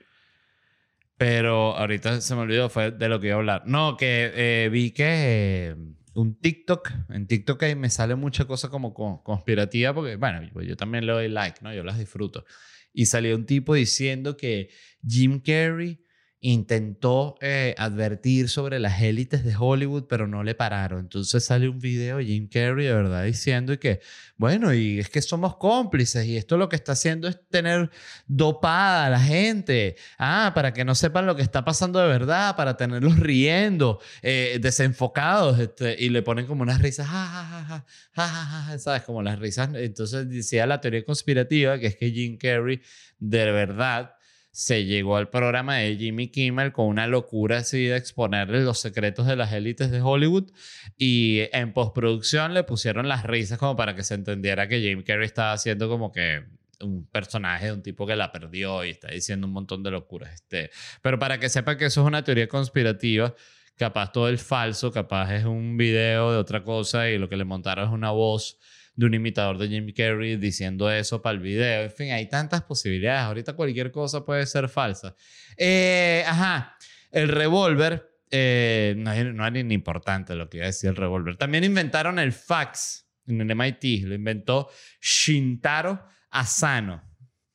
Pero 1.25 1.75
ahorita 1.75 2.21
se 2.21 2.35
me 2.35 2.43
olvidó, 2.43 2.69
fue 2.69 2.91
de 2.91 3.09
lo 3.09 3.19
que 3.19 3.29
iba 3.29 3.37
a 3.37 3.39
hablar. 3.39 3.63
No, 3.65 3.97
que 3.97 4.31
eh, 4.35 4.69
vi 4.69 4.91
que 4.91 5.05
eh, 5.07 5.77
un 6.13 6.39
TikTok, 6.39 6.91
en 7.09 7.27
TikTok 7.27 7.63
ahí 7.63 7.75
me 7.75 7.89
sale 7.89 8.15
mucha 8.15 8.45
cosa 8.45 8.69
como 8.69 8.93
conspirativa, 8.93 9.95
porque, 9.95 10.17
bueno, 10.17 10.47
pues 10.53 10.69
yo 10.69 10.77
también 10.77 11.07
le 11.07 11.13
doy 11.13 11.29
like, 11.31 11.61
¿no? 11.63 11.73
Yo 11.73 11.83
las 11.83 11.99
disfruto. 11.99 12.45
Y 12.93 13.07
salió 13.07 13.35
un 13.37 13.47
tipo 13.47 13.73
diciendo 13.73 14.37
que 14.37 14.69
Jim 15.03 15.41
Carrey 15.41 16.04
intentó 16.44 17.37
eh, 17.40 17.74
advertir 17.78 18.50
sobre 18.50 18.78
las 18.78 19.00
élites 19.00 19.44
de 19.44 19.57
Hollywood, 19.59 20.04
pero 20.07 20.28
no 20.28 20.44
le 20.44 20.54
pararon. 20.54 21.00
Entonces 21.00 21.42
sale 21.42 21.70
un 21.70 21.78
video 21.78 22.18
de 22.18 22.26
Jim 22.26 22.48
Carrey 22.48 22.85
de 22.85 22.92
verdad 22.92 23.24
diciendo 23.24 23.78
que, 23.80 24.00
bueno, 24.37 24.74
y 24.74 24.98
es 24.98 25.09
que 25.09 25.22
somos 25.22 25.57
cómplices 25.57 26.26
y 26.26 26.37
esto 26.37 26.59
lo 26.59 26.68
que 26.68 26.76
está 26.76 26.92
haciendo 26.92 27.28
es 27.28 27.38
tener 27.48 27.90
dopada 28.26 29.07
a 29.07 29.11
la 29.11 29.20
gente, 29.20 29.96
ah, 30.18 30.52
para 30.54 30.74
que 30.74 30.85
no 30.85 30.94
sepan 30.94 31.24
lo 31.24 31.35
que 31.35 31.40
está 31.40 31.64
pasando 31.64 31.98
de 31.98 32.09
verdad, 32.09 32.57
para 32.57 32.76
tenerlos 32.76 33.18
riendo, 33.18 33.98
eh, 34.20 34.59
desenfocados, 34.61 35.59
este, 35.59 35.96
y 35.98 36.11
le 36.11 36.20
ponen 36.20 36.44
como 36.44 36.62
unas 36.62 36.83
risas, 36.83 37.07
ja, 37.07 37.85
ja, 38.12 38.26
ja, 38.28 38.78
¿sabes? 38.78 39.02
Como 39.04 39.22
las 39.22 39.38
risas. 39.38 39.70
Entonces 39.74 40.28
decía 40.28 40.66
la 40.66 40.83
teoría 40.83 41.07
conspirativa, 41.07 41.78
que 41.78 41.87
es 41.87 41.96
que 41.96 42.11
Jim 42.11 42.37
Carrey 42.37 42.83
de 43.18 43.50
verdad 43.50 44.14
se 44.55 44.85
llegó 44.85 45.17
al 45.17 45.31
programa 45.31 45.79
de 45.79 45.97
Jimmy 45.97 46.29
Kimmel 46.29 46.71
con 46.71 46.87
una 46.87 47.09
locura 47.09 47.59
así 47.59 47.87
de 47.87 47.97
exponerle 47.97 48.61
los 48.62 48.79
secretos 48.79 49.27
de 49.27 49.35
las 49.35 49.53
élites 49.53 49.90
de 49.90 50.01
Hollywood 50.01 50.53
y 50.97 51.49
en 51.53 51.73
postproducción 51.73 52.55
le 52.55 52.62
pusieron 52.62 53.09
las 53.09 53.25
risas 53.25 53.59
como 53.59 53.75
para 53.75 53.97
que 53.97 54.05
se 54.05 54.14
entendiera 54.14 54.69
que 54.69 54.81
Jim 54.81 55.03
Carrey 55.03 55.27
estaba 55.27 55.55
haciendo 55.55 55.88
como 55.88 56.12
que 56.12 56.45
un 56.81 57.05
personaje 57.07 57.67
de 57.67 57.73
un 57.73 57.83
tipo 57.83 58.07
que 58.07 58.14
la 58.14 58.31
perdió 58.31 58.85
y 58.85 58.90
está 58.90 59.09
diciendo 59.09 59.49
un 59.49 59.53
montón 59.53 59.83
de 59.83 59.90
locuras. 59.90 60.33
Este, 60.35 60.71
pero 61.03 61.19
para 61.19 61.40
que 61.40 61.49
sepa 61.49 61.77
que 61.77 61.87
eso 61.87 62.03
es 62.03 62.07
una 62.07 62.23
teoría 62.23 62.47
conspirativa, 62.47 63.35
capaz 63.75 64.12
todo 64.12 64.29
es 64.29 64.40
falso, 64.40 64.93
capaz 64.93 65.35
es 65.35 65.47
un 65.47 65.77
video 65.77 66.31
de 66.31 66.38
otra 66.38 66.62
cosa 66.62 67.11
y 67.11 67.19
lo 67.19 67.29
que 67.29 67.37
le 67.37 67.45
montaron 67.45 67.88
es 67.88 67.93
una 67.93 68.12
voz 68.12 68.61
de 68.96 69.07
un 69.07 69.14
imitador 69.14 69.59
de 69.59 69.68
Jim 69.68 69.92
Carrey 69.96 70.37
diciendo 70.37 70.90
eso 70.90 71.20
para 71.20 71.35
el 71.35 71.40
video. 71.40 71.85
En 71.85 71.90
fin, 71.90 72.12
hay 72.12 72.28
tantas 72.28 72.62
posibilidades. 72.62 73.22
Ahorita 73.22 73.54
cualquier 73.54 73.90
cosa 73.90 74.24
puede 74.24 74.46
ser 74.46 74.68
falsa. 74.68 75.14
Eh, 75.57 76.24
ajá, 76.26 76.76
el 77.11 77.28
revólver. 77.28 78.11
Eh, 78.30 78.94
no, 78.96 79.12
no 79.33 79.46
era 79.46 79.62
ni 79.62 79.74
importante 79.74 80.35
lo 80.35 80.48
que 80.48 80.59
iba 80.59 80.64
a 80.64 80.68
decir 80.68 80.90
el 80.90 80.96
revólver. 80.96 81.37
También 81.37 81.64
inventaron 81.64 82.18
el 82.18 82.33
fax 82.33 83.09
en 83.26 83.40
el 83.40 83.54
MIT. 83.54 84.04
Lo 84.04 84.14
inventó 84.14 84.70
Shintaro 85.00 86.07
Asano. 86.30 87.02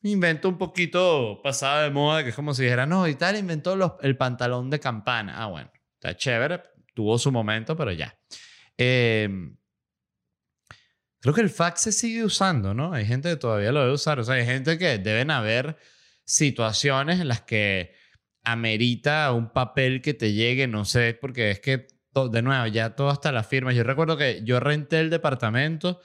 Inventó 0.03 0.47
un 0.47 0.57
poquito 0.57 1.41
pasado 1.43 1.83
de 1.83 1.89
moda, 1.89 2.23
que 2.23 2.29
es 2.29 2.35
como 2.35 2.53
si 2.53 2.63
dijera, 2.63 2.85
no, 2.85 3.05
y 3.07 3.15
tal, 3.15 3.37
inventó 3.37 3.75
los, 3.75 3.93
el 4.01 4.15
pantalón 4.15 4.69
de 4.69 4.79
campana. 4.79 5.41
Ah, 5.41 5.47
bueno, 5.47 5.69
está 5.95 6.15
chévere, 6.15 6.61
tuvo 6.93 7.17
su 7.17 7.33
momento, 7.33 7.75
pero 7.75 7.91
ya. 7.91 8.17
Eh, 8.77 9.27
Creo 11.21 11.33
que 11.33 11.41
el 11.41 11.49
fax 11.49 11.81
se 11.81 11.91
sigue 11.91 12.23
usando, 12.23 12.73
¿no? 12.73 12.93
Hay 12.93 13.05
gente 13.05 13.29
que 13.29 13.35
todavía 13.35 13.71
lo 13.71 13.81
debe 13.81 13.93
usar. 13.93 14.19
O 14.19 14.23
sea, 14.23 14.35
hay 14.35 14.45
gente 14.45 14.77
que 14.77 14.97
deben 14.97 15.31
haber 15.31 15.77
situaciones 16.23 17.19
en 17.19 17.27
las 17.27 17.41
que 17.41 17.93
amerita 18.43 19.31
un 19.33 19.51
papel 19.51 20.01
que 20.01 20.13
te 20.13 20.33
llegue, 20.33 20.67
no 20.67 20.85
sé, 20.85 21.17
porque 21.19 21.51
es 21.51 21.59
que, 21.59 21.87
de 22.31 22.41
nuevo, 22.41 22.67
ya 22.67 22.95
todo 22.95 23.09
hasta 23.09 23.31
la 23.33 23.43
firma. 23.43 23.73
Yo 23.73 23.83
recuerdo 23.83 24.17
que 24.17 24.41
yo 24.45 24.59
renté 24.61 25.01
el 25.01 25.09
departamento 25.09 25.99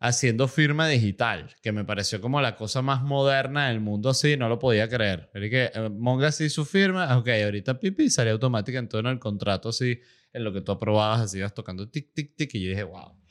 haciendo 0.00 0.48
firma 0.48 0.88
digital, 0.88 1.54
que 1.62 1.72
me 1.72 1.84
pareció 1.84 2.20
como 2.20 2.40
la 2.40 2.56
cosa 2.56 2.82
más 2.82 3.02
moderna 3.02 3.68
del 3.68 3.80
mundo 3.80 4.10
así, 4.10 4.36
no 4.36 4.48
lo 4.48 4.58
podía 4.58 4.88
creer. 4.88 5.30
Pero 5.32 5.50
que 5.50 5.70
eh, 5.74 5.90
Monga 5.90 6.28
así 6.28 6.48
su 6.50 6.64
firma, 6.64 7.16
ok, 7.18 7.28
ahorita 7.44 7.78
pipi, 7.78 8.10
salía 8.10 8.32
automática 8.32 8.78
en 8.78 8.88
todo 8.88 9.08
el 9.08 9.18
contrato 9.18 9.70
así, 9.70 10.00
en 10.32 10.44
lo 10.44 10.52
que 10.52 10.62
tú 10.62 10.72
aprobabas, 10.72 11.20
así 11.20 11.38
ibas 11.38 11.54
tocando 11.54 11.88
tic, 11.90 12.12
tic, 12.14 12.34
tic, 12.36 12.54
y 12.54 12.62
yo 12.64 12.70
dije, 12.70 12.82
wow 12.84 13.23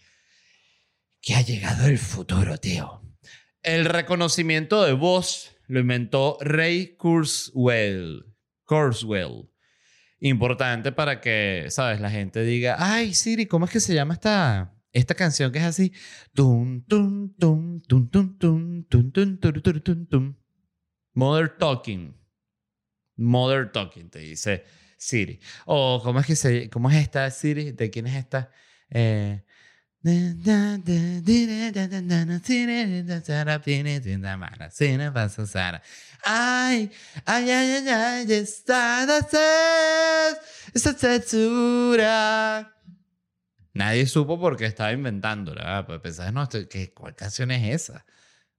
que 1.24 1.36
ha 1.36 1.42
llegado 1.42 1.88
el 1.88 1.98
futuro, 1.98 2.58
tío. 2.58 3.02
El 3.62 3.86
reconocimiento 3.86 4.84
de 4.84 4.92
voz 4.92 5.56
lo 5.68 5.80
inventó 5.80 6.38
Ray 6.42 6.98
Kurzweil. 6.98 8.26
Kurzweil. 8.66 9.50
Importante 10.20 10.92
para 10.92 11.22
que, 11.22 11.68
¿sabes? 11.70 12.02
La 12.02 12.12
gente 12.12 12.44
diga, 12.44 12.76
ay, 12.78 13.14
Siri, 13.14 13.46
¿cómo 13.46 13.66
es 13.66 13.72
que 13.72 13.80
se 13.80 13.94
llama 13.94 14.16
esta, 14.16 14.76
esta 14.92 15.16
canción 15.16 15.54
que 15.54 15.60
es 15.60 15.64
así? 15.64 15.94
Tum, 16.34 16.84
tum, 16.86 17.34
tum, 17.38 17.82
tum, 17.82 18.10
tum, 18.10 18.38
tum, 18.38 18.84
tum, 18.90 19.12
tum, 19.12 19.38
tum, 19.40 19.82
tum, 19.82 20.06
tum, 20.08 20.36
Mother 21.14 21.58
Talking. 21.58 22.18
Mother 23.16 23.72
Talking, 23.72 24.10
te 24.10 24.20
dice 24.20 24.66
Siri. 24.98 25.40
O, 25.66 26.02
¿cómo 26.04 26.20
es 26.20 26.26
que 26.26 26.36
se, 26.36 26.70
cómo 26.70 26.90
es 26.90 26.98
esta 26.98 27.32
Siri? 27.32 27.72
¿De 27.72 27.90
quién 27.90 28.08
es 28.08 28.16
esta? 28.16 28.52
Eh, 28.90 29.42
Nadie 43.74 44.06
supo 44.06 44.38
por 44.38 44.58
qué 44.58 44.66
estaba 44.66 44.92
inventándola. 44.92 45.86
Pues 45.86 46.02
pensás, 46.02 46.34
no, 46.34 46.48
¿qué, 46.50 46.94
¿cuál 46.94 47.16
canción 47.16 47.52
es 47.52 47.74
esa? 47.74 48.06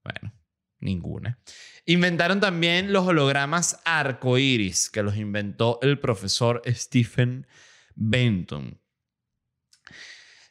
Bueno, 0.02 0.34
ninguna. 0.80 1.38
Inventaron 1.84 2.40
también 2.40 2.90
los 2.90 3.06
hologramas 3.06 3.80
arcoíris, 3.84 4.88
que 4.88 5.02
los 5.02 5.16
inventó 5.16 5.78
el 5.82 6.00
profesor 6.00 6.62
Stephen 6.66 7.46
Benton. 7.94 8.80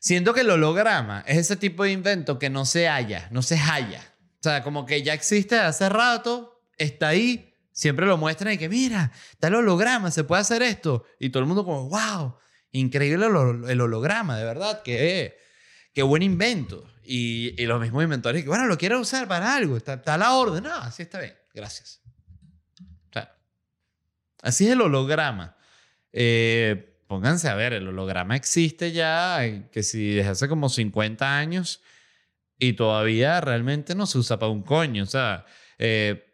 Siento 0.03 0.33
que 0.33 0.41
el 0.41 0.49
holograma 0.49 1.23
es 1.25 1.37
ese 1.37 1.55
tipo 1.55 1.85
de 1.85 1.93
invento 1.93 2.37
que 2.37 2.49
no 2.49 2.65
se 2.65 2.89
halla, 2.89 3.29
no 3.31 3.41
se 3.41 3.57
halla. 3.57 4.03
O 4.33 4.43
sea, 4.43 4.61
como 4.61 4.85
que 4.85 5.01
ya 5.01 5.13
existe 5.13 5.57
hace 5.57 5.87
rato, 5.87 6.61
está 6.77 7.07
ahí, 7.07 7.55
siempre 7.71 8.05
lo 8.05 8.17
muestran 8.17 8.51
y 8.51 8.57
que 8.57 8.67
mira, 8.67 9.13
está 9.31 9.47
el 9.47 9.55
holograma, 9.55 10.11
se 10.11 10.25
puede 10.25 10.41
hacer 10.41 10.61
esto. 10.61 11.05
Y 11.19 11.29
todo 11.29 11.39
el 11.39 11.47
mundo 11.47 11.63
como, 11.63 11.87
wow, 11.87 12.35
increíble 12.73 13.27
el 13.27 13.79
holograma, 13.79 14.37
de 14.37 14.43
verdad, 14.43 14.81
que 14.81 15.37
qué 15.93 16.03
buen 16.03 16.21
invento. 16.21 16.85
Y, 17.01 17.55
y, 17.57 17.65
los 17.65 17.79
mismos 17.79 18.03
inventores 18.03 18.43
que, 18.43 18.49
bueno, 18.49 18.65
lo 18.65 18.77
quiero 18.77 18.99
usar 18.99 19.25
para 19.29 19.55
algo, 19.55 19.77
está, 19.77 19.93
está 19.93 20.15
a 20.15 20.17
la 20.17 20.33
orden. 20.33 20.65
No, 20.65 20.75
así 20.75 21.03
está 21.03 21.21
bien, 21.21 21.37
gracias. 21.53 22.01
O 23.09 23.13
sea, 23.13 23.33
así 24.41 24.65
es 24.65 24.73
el 24.73 24.81
holograma. 24.81 25.55
Eh, 26.11 26.92
pónganse 27.13 27.47
a 27.47 27.53
ver, 27.53 27.73
el 27.73 27.87
holograma 27.87 28.35
existe 28.35 28.91
ya, 28.91 29.39
que 29.71 29.83
si 29.83 30.15
desde 30.15 30.31
hace 30.31 30.49
como 30.49 30.67
50 30.67 31.37
años 31.37 31.79
y 32.57 32.73
todavía 32.73 33.39
realmente 33.39 33.93
no 33.93 34.07
se 34.07 34.17
usa 34.17 34.39
para 34.39 34.51
un 34.51 34.63
coño, 34.63 35.03
o 35.03 35.05
sea, 35.05 35.45
eh, 35.77 36.25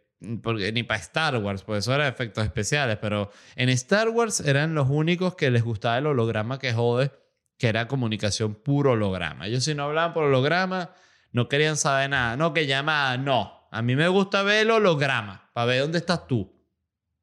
porque, 0.42 0.72
ni 0.72 0.84
para 0.84 1.02
Star 1.02 1.36
Wars, 1.36 1.64
pues 1.64 1.80
eso 1.80 1.94
era 1.94 2.08
efectos 2.08 2.46
especiales, 2.46 2.98
pero 3.02 3.30
en 3.58 3.68
Star 3.68 4.08
Wars 4.08 4.40
eran 4.40 4.74
los 4.74 4.88
únicos 4.90 5.36
que 5.36 5.52
les 5.52 5.64
gustaba 5.64 5.98
el 5.98 6.08
holograma 6.08 6.60
que 6.60 6.72
jode, 6.72 7.12
que 7.58 7.68
era 7.68 7.90
comunicación 7.90 8.56
puro 8.56 8.92
holograma. 8.92 9.48
Ellos 9.48 9.66
si 9.66 9.76
no 9.76 9.84
hablaban 9.84 10.14
por 10.14 10.24
holograma, 10.24 10.92
no 11.34 11.50
querían 11.50 11.76
saber 11.76 12.10
nada, 12.10 12.38
no, 12.38 12.54
que 12.54 12.68
llamada, 12.68 13.18
no. 13.18 13.68
A 13.70 13.82
mí 13.82 13.98
me 13.98 14.08
gusta 14.08 14.44
ver 14.44 14.62
el 14.62 14.72
holograma, 14.72 15.52
para 15.54 15.66
ver 15.66 15.82
dónde 15.82 15.98
estás 15.98 16.26
tú. 16.26 16.58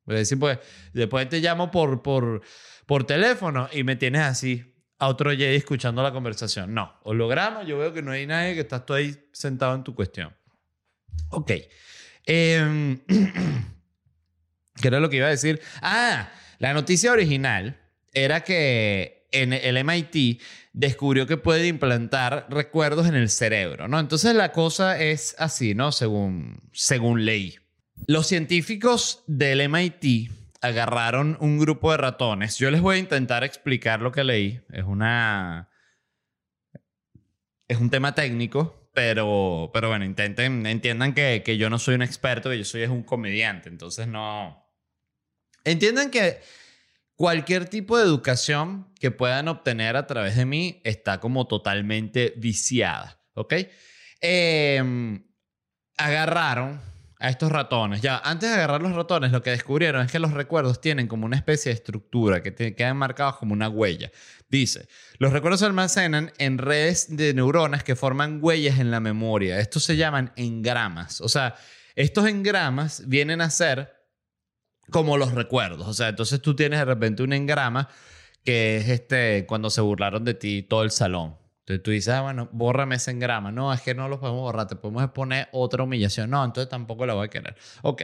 decir, 0.05 0.38
pues, 0.38 0.59
después 0.92 1.27
te 1.31 1.40
llamo 1.40 1.71
por, 1.71 2.03
por, 2.03 2.42
por 2.87 3.05
teléfono 3.05 3.68
y 3.72 3.85
me 3.85 3.96
tienes 3.96 4.22
así 4.22 4.72
a 4.99 5.09
otro 5.09 5.31
Jedi 5.31 5.57
escuchando 5.57 6.03
la 6.03 6.12
conversación. 6.12 6.72
No, 6.72 6.94
holograma, 7.03 7.64
yo 7.64 7.79
veo 7.79 7.92
que 7.92 8.03
no 8.03 8.12
hay 8.12 8.27
nadie, 8.27 8.55
que 8.55 8.61
estás 8.61 8.87
tú 8.87 8.94
ahí 8.94 9.14
sentado 9.33 9.75
en 9.75 9.85
tu 9.85 9.94
cuestión. 9.94 10.35
Ok. 11.31 11.53
Em, 12.25 13.01
¿Qué 14.81 14.88
era 14.88 15.01
lo 15.01 15.11
que 15.11 15.16
iba 15.16 15.27
a 15.27 15.31
decir? 15.31 15.61
Ah, 15.81 16.31
la 16.59 16.75
noticia 16.75 17.12
original 17.12 17.81
era 18.12 18.42
que 18.44 19.27
en 19.33 19.53
el 19.53 19.83
MIT 19.85 20.40
descubrió 20.72 21.27
que 21.27 21.37
puede 21.37 21.66
implantar 21.66 22.46
recuerdos 22.51 23.07
en 23.07 23.14
el 23.14 23.31
cerebro, 23.31 23.88
¿no? 23.88 23.99
Entonces 23.99 24.35
la 24.35 24.53
cosa 24.53 24.99
es 25.01 25.35
así, 25.38 25.75
¿no? 25.75 25.92
Según, 25.92 26.61
según 26.72 27.25
ley. 27.25 27.57
Los 28.07 28.27
científicos 28.27 29.22
del 29.27 29.68
MIT 29.68 30.31
agarraron 30.67 31.37
un 31.41 31.59
grupo 31.59 31.91
de 31.91 31.97
ratones. 31.97 32.59
Yo 32.59 32.71
les 32.71 32.81
voy 32.81 32.97
a 32.97 33.01
intentar 33.01 33.45
explicar 33.45 34.01
lo 34.01 34.13
que 34.13 34.25
leí. 34.25 34.61
Es 34.71 34.85
una. 34.85 35.71
Es 37.69 37.79
un 37.79 37.91
tema 37.91 38.15
técnico, 38.15 38.91
pero, 38.95 39.71
pero 39.75 39.89
bueno, 39.89 40.05
intenten, 40.05 40.67
entiendan 40.67 41.15
que, 41.15 41.43
que 41.45 41.57
yo 41.57 41.69
no 41.69 41.79
soy 41.79 41.97
un 41.97 42.03
experto, 42.03 42.49
que 42.49 42.59
yo 42.59 42.65
soy 42.65 42.83
es 42.83 42.91
un 42.91 43.03
comediante. 43.03 43.69
Entonces 43.69 44.07
no. 44.07 44.65
Entiendan 45.65 46.11
que 46.11 46.41
cualquier 47.17 47.69
tipo 47.69 47.99
de 47.99 48.05
educación 48.05 48.93
que 49.01 49.11
puedan 49.11 49.49
obtener 49.49 49.97
a 49.97 50.07
través 50.07 50.37
de 50.37 50.45
mí 50.45 50.81
está 50.85 51.19
como 51.19 51.49
totalmente 51.49 52.35
viciada. 52.37 53.21
¿Ok? 53.35 53.55
Em, 54.21 55.27
agarraron 55.97 56.81
a 57.27 57.31
estos 57.31 57.51
ratones. 57.51 58.01
Ya, 58.01 58.19
antes 58.19 58.49
de 58.49 58.55
agarrar 58.55 58.81
los 58.81 58.93
ratones, 58.93 59.33
lo 59.33 59.43
que 59.43 59.51
descubrieron 59.51 60.05
es 60.05 60.12
que 60.12 60.19
los 60.19 60.33
recuerdos 60.33 60.81
tienen 60.81 61.09
como 61.09 61.27
una 61.27 61.37
especie 61.37 61.71
de 61.71 61.75
estructura 61.75 62.43
que 62.43 62.55
quedan 62.75 62.97
marcados 62.97 63.37
como 63.37 63.53
una 63.53 63.69
huella. 63.69 64.12
Dice, 64.49 64.89
los 65.19 65.33
recuerdos 65.33 65.61
se 65.61 65.67
almacenan 65.67 66.33
en 66.39 66.59
redes 66.59 67.17
de 67.17 67.35
neuronas 67.35 67.83
que 67.83 67.97
forman 67.97 68.39
huellas 68.41 68.79
en 68.79 68.91
la 68.91 69.01
memoria. 69.01 69.59
Estos 69.59 69.83
se 69.83 69.97
llaman 69.97 70.33
engramas. 70.37 71.21
O 71.21 71.29
sea, 71.29 71.57
estos 71.97 72.27
engramas 72.27 73.03
vienen 73.07 73.41
a 73.41 73.51
ser 73.51 73.93
como 74.91 75.17
los 75.17 75.33
recuerdos. 75.33 75.89
O 75.89 75.95
sea, 75.95 76.09
entonces 76.09 76.41
tú 76.41 76.55
tienes 76.55 76.79
de 76.79 76.85
repente 76.85 77.25
un 77.25 77.33
engrama 77.33 77.89
que 78.45 78.77
es 78.77 78.89
este 78.89 79.47
cuando 79.47 79.71
se 79.71 79.81
burlaron 79.81 80.25
de 80.25 80.35
ti 80.35 80.62
todo 80.62 80.85
el 80.85 80.93
salón. 80.93 81.37
Entonces 81.67 81.83
tú 81.83 81.91
dices, 81.91 82.15
ah, 82.15 82.21
bueno, 82.21 82.49
bórrame 82.53 82.95
ese 82.95 83.11
engrama. 83.11 83.51
No, 83.51 83.73
es 83.73 83.81
que 83.81 83.93
no 83.93 84.09
lo 84.09 84.21
podemos 84.21 84.41
borrar, 84.41 84.69
te 84.69 84.77
podemos 84.77 85.11
poner 85.11 85.49
otra 85.51 85.83
humillación. 85.83 86.31
No, 86.31 86.45
entonces 86.45 86.71
tampoco 86.71 87.07
la 87.07 87.15
voy 87.15 87.27
a 87.27 87.29
querer. 87.29 87.57
Ok. 87.83 88.03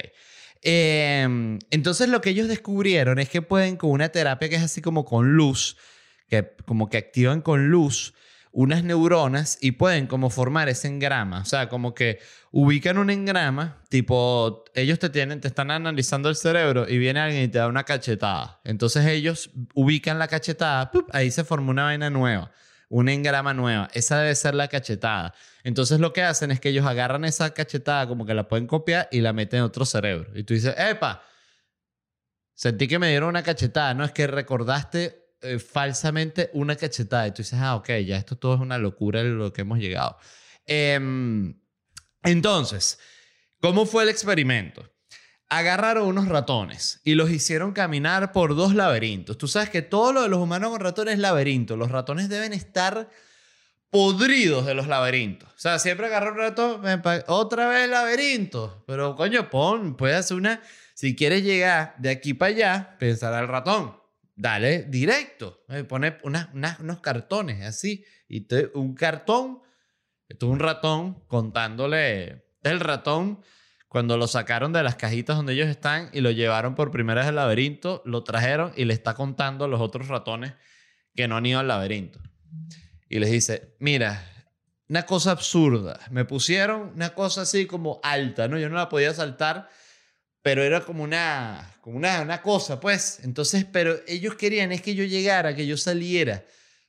Em, 0.61 1.61
entonces 1.70 2.09
lo 2.09 2.20
que 2.20 2.31
ellos 2.31 2.48
descubrieron 2.48 3.20
es 3.20 3.29
que 3.29 3.40
pueden 3.40 3.77
con 3.77 3.90
una 3.90 4.09
terapia 4.09 4.48
que 4.48 4.57
es 4.57 4.62
así 4.62 4.83
como 4.83 5.05
con 5.05 5.37
luz, 5.37 5.77
que 6.29 6.57
como 6.66 6.90
que 6.90 6.96
activan 6.96 7.40
con 7.40 7.68
luz 7.68 8.14
unas 8.51 8.83
neuronas 8.83 9.59
y 9.61 9.72
pueden 9.72 10.09
como 10.09 10.29
formar 10.29 10.68
ese 10.68 10.88
engrama. 10.88 11.42
O 11.42 11.44
sea, 11.44 11.68
como 11.68 11.94
que 11.94 12.18
ubican 12.51 12.98
un 12.98 13.11
engrama, 13.11 13.81
tipo, 13.88 14.64
ellos 14.75 14.98
te 14.98 15.09
tienen, 15.09 15.40
te 15.40 15.46
están 15.46 15.70
analizando 15.70 16.29
el 16.29 16.35
cerebro 16.35 16.88
y 16.88 16.98
viene 16.98 17.20
alguien 17.20 17.44
y 17.44 17.48
te 17.48 17.59
da 17.59 17.68
una 17.68 17.85
cachetada. 17.85 18.61
Entonces 18.64 19.07
ellos 19.07 19.51
ubican 19.75 20.18
la 20.18 20.27
cachetada, 20.27 20.90
ahí 21.12 21.31
se 21.31 21.44
forma 21.44 21.70
una 21.70 21.85
vaina 21.85 22.11
nueva 22.11 22.51
una 22.92 23.14
engrama 23.14 23.55
nueva. 23.55 23.88
Esa 23.94 24.20
debe 24.20 24.35
ser 24.35 24.55
la 24.55 24.68
cachetada. 24.68 25.35
Entonces 25.64 25.98
lo 25.98 26.12
que 26.12 26.22
hacen 26.22 26.50
es 26.50 26.61
que 26.61 26.68
ellos 26.68 26.85
agarran 26.87 27.24
esa 27.24 27.55
cachetada 27.55 28.07
como 28.07 28.26
que 28.26 28.35
la 28.35 28.46
pueden 28.46 28.66
copiar 28.66 29.09
y 29.11 29.22
la 29.22 29.33
meten 29.33 29.61
en 29.61 29.64
otro 29.64 29.87
cerebro. 29.87 30.31
Y 30.38 30.44
tú 30.44 30.52
dices, 30.52 30.74
epa, 30.76 31.22
sentí 32.52 32.87
que 32.87 32.98
me 32.98 33.09
dieron 33.09 33.31
una 33.31 33.42
cachetada. 33.42 33.94
No 33.94 34.05
es 34.05 34.12
que 34.12 34.26
recordaste 34.26 35.33
eh, 35.40 35.59
falsamente 35.59 36.50
una 36.52 36.76
cachetada. 36.76 37.26
Y 37.28 37.31
tú 37.31 37.38
dices, 37.38 37.59
ah, 37.59 37.76
ok, 37.76 37.88
ya 38.05 38.18
esto 38.18 38.37
todo 38.37 38.57
es 38.57 38.61
una 38.61 38.76
locura 38.76 39.22
lo 39.22 39.55
que 39.55 39.62
hemos 39.62 39.78
llegado. 39.78 40.18
Em, 40.66 41.59
entonces, 42.22 42.98
¿cómo 43.59 43.87
fue 43.87 44.02
el 44.02 44.11
experimento? 44.11 44.87
Agarraron 45.54 46.08
unos 46.08 46.28
ratones 46.28 47.02
y 47.04 47.14
los 47.14 47.30
hicieron 47.30 47.72
caminar 47.72 48.32
por 48.32 48.56
dos 48.56 48.74
laberintos. 48.74 49.36
Tú 49.36 49.48
sabes 49.48 49.68
que 49.68 49.82
todo 49.82 50.14
lo 50.14 50.22
de 50.22 50.30
los 50.30 50.40
humanos 50.40 50.70
con 50.70 50.80
ratones 50.80 51.12
es 51.12 51.20
laberinto. 51.20 51.76
Los 51.76 51.90
ratones 51.90 52.30
deben 52.30 52.54
estar 52.54 53.10
podridos 53.90 54.64
de 54.64 54.72
los 54.72 54.86
laberintos. 54.86 55.50
O 55.50 55.58
sea, 55.58 55.78
siempre 55.78 56.06
agarro 56.06 56.32
un 56.32 56.38
ratón, 56.38 56.82
otra 57.26 57.68
vez 57.68 57.86
laberinto. 57.86 58.82
Pero 58.86 59.14
coño, 59.14 59.50
pon, 59.50 59.94
puedes 59.94 60.16
hacer 60.16 60.38
una. 60.38 60.62
Si 60.94 61.14
quieres 61.14 61.42
llegar 61.42 61.96
de 61.98 62.08
aquí 62.08 62.32
para 62.32 62.54
allá, 62.54 62.96
pensar 62.98 63.34
al 63.34 63.46
ratón. 63.46 63.94
Dale 64.34 64.84
directo. 64.84 65.64
Eh, 65.68 65.84
pone 65.84 66.16
unos 66.22 67.00
cartones 67.02 67.62
así. 67.66 68.02
Y 68.26 68.46
un 68.72 68.94
cartón. 68.94 69.60
Es 70.30 70.42
un 70.42 70.60
ratón 70.60 71.24
contándole. 71.26 72.46
El 72.62 72.80
ratón, 72.80 73.42
cuando 73.92 74.16
lo 74.16 74.26
sacaron 74.26 74.72
de 74.72 74.83
las 74.83 74.96
cajitas 74.96 75.37
donde 75.37 75.52
ellos 75.52 75.68
están 75.68 76.09
y 76.14 76.22
lo 76.22 76.31
llevaron 76.31 76.74
por 76.74 76.90
primera 76.90 77.20
vez 77.20 77.28
al 77.28 77.37
laberinto, 77.37 78.00
lo 78.07 78.24
trajeron 78.24 78.72
y 78.74 78.87
le 78.87 78.94
está 78.94 79.12
contando 79.12 79.66
a 79.66 79.68
los 79.68 79.83
otros 79.83 80.09
ratones 80.09 80.55
que 81.14 81.28
no 81.28 81.37
han 81.37 81.44
ido 81.44 81.61
al 81.61 81.68
laberinto 81.68 82.18
y 83.12 83.18
les 83.18 83.31
dice, 83.31 83.74
mira, 83.78 84.26
una 84.88 85.05
cosa 85.05 85.33
absurda, 85.33 86.00
me 86.11 86.24
pusieron 86.24 86.92
una 86.94 87.11
cosa 87.11 87.42
así 87.42 87.66
como 87.66 88.00
alta, 88.02 88.48
¿no? 88.48 88.59
Yo 88.59 88.70
no 88.70 88.76
la 88.76 88.88
podía 88.88 89.12
saltar, 89.12 89.68
pero 90.40 90.62
era 90.62 90.81
como 90.81 91.05
una, 91.05 91.76
como 91.83 91.98
una, 91.98 92.22
una 92.22 92.40
cosa, 92.40 92.81
pues. 92.81 93.20
Entonces, 93.22 93.66
pero 93.70 93.96
ellos 94.09 94.37
querían 94.37 94.72
es 94.72 94.81
que 94.81 94.94
yo 94.94 95.05
llegara, 95.05 95.55
que 95.55 95.66
yo 95.66 95.76
saliera 95.76 96.46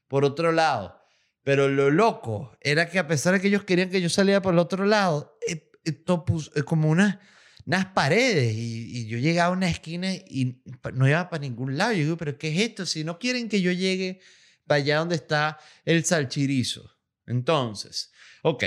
por 0.07 0.23
otro 0.23 0.53
lado. 0.53 0.97
Pero 1.43 1.67
lo 1.67 1.91
loco 1.91 2.55
era 2.61 2.89
que 2.89 2.99
a 2.99 3.07
pesar 3.07 3.33
de 3.33 3.41
que 3.41 3.49
ellos 3.49 3.65
querían 3.65 3.89
que 3.89 3.99
yo 3.99 4.07
saliera 4.07 4.41
por 4.41 4.53
el 4.53 4.59
otro 4.59 4.85
lado, 4.85 5.37
eh, 5.45 5.72
esto 5.83 6.25
puso 6.25 6.51
como 6.65 6.89
una, 6.89 7.19
unas 7.65 7.85
paredes 7.87 8.53
y, 8.55 9.07
yo 9.07 9.17
llegaba 9.17 9.49
a 9.49 9.57
una 9.57 9.69
esquina 9.69 10.13
y 10.13 10.61
no 10.93 11.07
iba 11.07 11.29
para 11.29 11.41
ningún 11.41 11.77
lado. 11.77 11.91
Yo 11.93 11.99
digo, 11.99 12.17
pero 12.17 12.37
¿qué 12.37 12.49
es 12.49 12.69
esto? 12.69 12.85
Si 12.85 13.03
no 13.03 13.19
quieren 13.19 13.49
que 13.49 13.61
yo 13.61 13.71
llegue 13.71 14.19
para 14.65 14.79
allá 14.79 14.97
donde 14.99 15.15
está 15.15 15.59
el 15.85 16.03
salchirizo. 16.05 16.89
Entonces, 17.25 18.11
ok. 18.41 18.63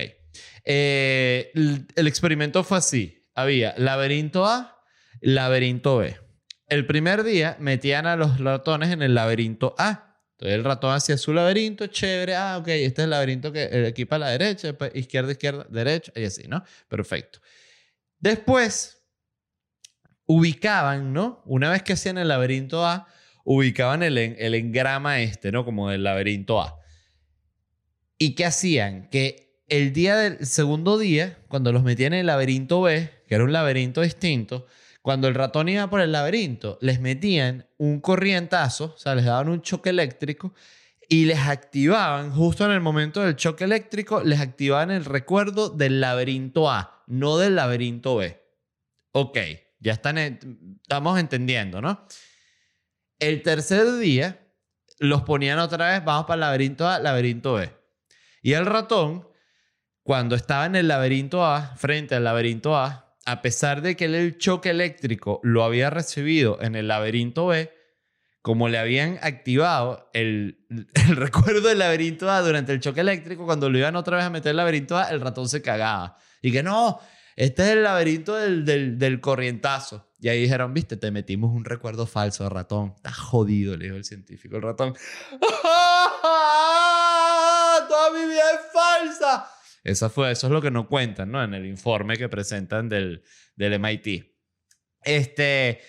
Eh, 0.65 1.53
el, 1.55 2.07
experimento 2.07 2.65
fue 2.65 2.79
así. 2.79 3.27
Había 3.35 3.75
laberinto 3.77 4.47
A, 4.47 4.83
laberinto 5.21 5.99
B. 5.99 6.17
El 6.69 6.87
primer 6.87 7.23
día 7.23 7.57
metían 7.61 8.07
a 8.07 8.17
los 8.17 8.41
ratones 8.41 8.91
en 8.91 9.03
el 9.03 9.15
laberinto 9.15 9.75
A. 9.79 10.06
Entonces 10.37 10.55
el 10.55 10.65
ratón 10.65 10.95
hacía 10.95 11.17
su 11.17 11.33
laberinto, 11.33 11.87
chévere. 11.87 12.35
Ah, 12.37 12.59
ok, 12.59 12.69
este 12.69 13.01
es 13.01 13.05
el 13.05 13.11
laberinto 13.11 13.53
que 13.53 13.89
equipa 13.89 14.17
a 14.17 14.19
la 14.19 14.29
derecha, 14.29 14.77
izquierda, 14.93 15.33
izquierda, 15.33 15.67
derecha, 15.71 16.13
y 16.15 16.25
así, 16.25 16.47
¿no? 16.47 16.63
Perfecto. 16.89 17.41
Después, 18.19 19.03
ubicaban, 20.27 21.15
¿no? 21.15 21.43
Una 21.47 21.71
vez 21.71 21.83
que 21.83 21.95
hacían 21.95 22.19
el 22.19 22.29
laberinto 22.29 22.85
A, 22.85 23.09
ubicaban 23.45 24.03
el, 24.03 24.19
el 24.19 24.55
engrama 24.55 25.21
este, 25.21 25.53
¿no? 25.53 25.65
Como 25.65 25.89
del 25.89 26.03
laberinto 26.03 26.61
A. 26.61 26.81
¿Y 28.19 28.35
qué 28.35 28.45
hacían? 28.45 29.09
Que 29.09 29.63
el 29.69 29.95
día 29.95 30.17
del 30.17 30.45
segundo 30.45 30.99
día, 30.99 31.39
cuando 31.49 31.73
los 31.73 31.83
metían 31.83 32.13
en 32.13 32.21
el 32.21 32.27
laberinto 32.27 32.83
B, 32.83 33.11
que 33.27 33.35
era 33.35 33.45
un 33.45 33.53
laberinto 33.55 34.03
distinto, 34.03 34.67
cuando 35.07 35.29
el 35.29 35.37
ratón 35.37 35.69
iba 35.69 35.89
por 35.89 36.01
el 36.01 36.11
laberinto, 36.11 36.79
les 36.81 36.99
metían 36.99 37.69
un 37.77 38.01
corrientazo, 38.01 38.87
o 38.87 38.99
sea, 38.99 39.15
les 39.15 39.25
daban 39.25 39.49
un 39.49 39.63
choque 39.63 39.91
eléctrico 39.91 40.53
y 41.09 41.27
les 41.27 41.39
activaban, 41.39 42.33
justo 42.33 42.65
en 42.65 42.73
el 42.73 42.81
momento 42.81 43.21
del 43.21 43.37
choque 43.37 43.63
eléctrico, 43.63 44.25
les 44.25 44.41
activaban 44.41 44.91
el 44.91 45.05
recuerdo 45.05 45.71
del 45.71 46.01
laberinto 46.01 46.69
A, 46.69 47.05
no 47.07 47.39
del 47.39 47.55
laberinto 47.55 48.17
B. 48.17 48.43
Ok, 49.13 49.39
ya 49.79 49.93
están, 49.93 50.19
estamos 50.19 51.21
entendiendo, 51.21 51.81
¿no? 51.81 52.05
El 53.21 53.43
tercer 53.43 53.99
día 53.99 54.45
los 54.99 55.23
ponían 55.23 55.61
otra 55.61 55.93
vez, 55.93 56.05
vamos 56.05 56.27
para 56.27 56.35
el 56.35 56.41
laberinto 56.41 56.89
A, 56.89 56.99
laberinto 56.99 57.55
B. 57.55 57.71
Y 58.43 58.55
el 58.55 58.67
ratón, 58.67 59.29
cuando 60.03 60.35
estaba 60.35 60.67
en 60.67 60.75
el 60.75 60.89
laberinto 60.89 61.45
A, 61.45 61.77
frente 61.77 62.17
al 62.17 62.25
laberinto 62.25 62.77
A, 62.77 63.06
a 63.27 63.43
pesar 63.43 63.83
de 63.83 63.97
que 63.97 64.05
el 64.07 64.39
choque 64.39 64.71
eléctrico 64.71 65.41
lo 65.43 65.65
había 65.65 65.91
recibido 65.91 66.59
en 66.63 66.77
el 66.77 66.89
laberinto 66.89 67.49
B, 67.49 67.73
como 68.41 68.69
le 68.69 68.79
habían 68.79 69.19
activado 69.21 70.09
el, 70.15 70.65
el, 70.95 71.17
recuerdo 71.17 71.69
del 71.69 71.81
laberinto 71.81 72.31
A 72.31 72.41
durante 72.41 72.73
el 72.73 72.81
choque 72.81 73.01
eléctrico, 73.01 73.45
cuando 73.45 73.69
lo 73.69 73.77
iban 73.77 73.97
otra 73.97 74.17
vez 74.17 74.27
a 74.27 74.31
meter 74.31 74.51
el 74.51 74.57
laberinto 74.57 74.97
A, 74.97 75.11
el 75.11 75.21
ratón 75.21 75.49
se 75.49 75.61
cagaba. 75.61 76.17
Y 76.41 76.53
que 76.53 76.63
no, 76.63 77.01
este 77.35 77.65
es 77.65 77.69
el 77.71 77.83
laberinto 77.83 78.37
del, 78.37 78.65
del, 78.65 78.97
del 78.99 79.21
corrientazo. 79.21 80.09
Y 80.21 80.29
ahí 80.29 80.41
dijeron, 80.43 80.73
viste, 80.73 80.97
te 80.97 81.11
metimos 81.11 81.53
un 81.53 81.65
recuerdo 81.65 82.07
falso, 82.07 82.49
ratón. 82.49 82.95
Está 82.97 83.13
jodido, 83.13 83.77
le 83.77 83.87
dijo 83.87 83.97
el 83.97 84.05
científico. 84.05 84.57
El 84.57 84.63
ratón, 84.63 84.95
toda 87.89 88.11
mi 88.13 88.25
vida 88.27 88.45
es 88.53 88.61
falsa. 88.73 89.51
Eso, 89.87 90.11
fue, 90.11 90.33
eso 90.33 90.49
es 90.49 90.53
lo 90.53 90.61
que 90.61 90.73
no 90.73 90.89
cuentan, 90.89 91.31
¿no? 91.31 91.43
En 91.43 91.55
el 91.55 91.65
informe 91.65 92.17
que 92.17 92.29
presentan 92.29 92.89
del, 92.89 93.23
del 93.55 93.79
MIT. 93.79 94.25
Este, 95.05 95.81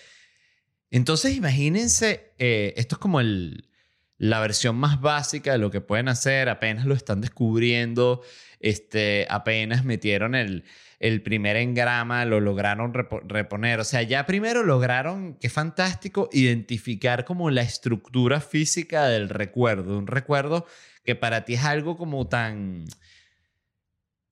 entonces, 0.90 1.36
imagínense, 1.36 2.32
eh, 2.38 2.74
esto 2.76 2.94
es 2.94 3.00
como 3.00 3.18
el, 3.18 3.68
la 4.16 4.38
versión 4.38 4.76
más 4.76 5.00
básica 5.00 5.50
de 5.50 5.58
lo 5.58 5.72
que 5.72 5.80
pueden 5.80 6.06
hacer. 6.06 6.48
Apenas 6.48 6.86
lo 6.86 6.94
están 6.94 7.20
descubriendo. 7.20 8.22
Este, 8.60 9.26
apenas 9.30 9.84
metieron 9.84 10.36
el, 10.36 10.62
el 11.00 11.20
primer 11.22 11.56
engrama 11.56 12.24
lo 12.24 12.38
lograron 12.38 12.94
reponer. 12.94 13.80
O 13.80 13.84
sea, 13.84 14.02
ya 14.02 14.26
primero 14.26 14.62
lograron, 14.62 15.34
qué 15.40 15.50
fantástico, 15.50 16.28
identificar 16.32 17.24
como 17.24 17.50
la 17.50 17.62
estructura 17.62 18.40
física 18.40 19.08
del 19.08 19.28
recuerdo. 19.28 19.98
Un 19.98 20.06
recuerdo 20.06 20.66
que 21.04 21.16
para 21.16 21.44
ti 21.44 21.54
es 21.54 21.64
algo 21.64 21.96
como 21.96 22.28
tan 22.28 22.86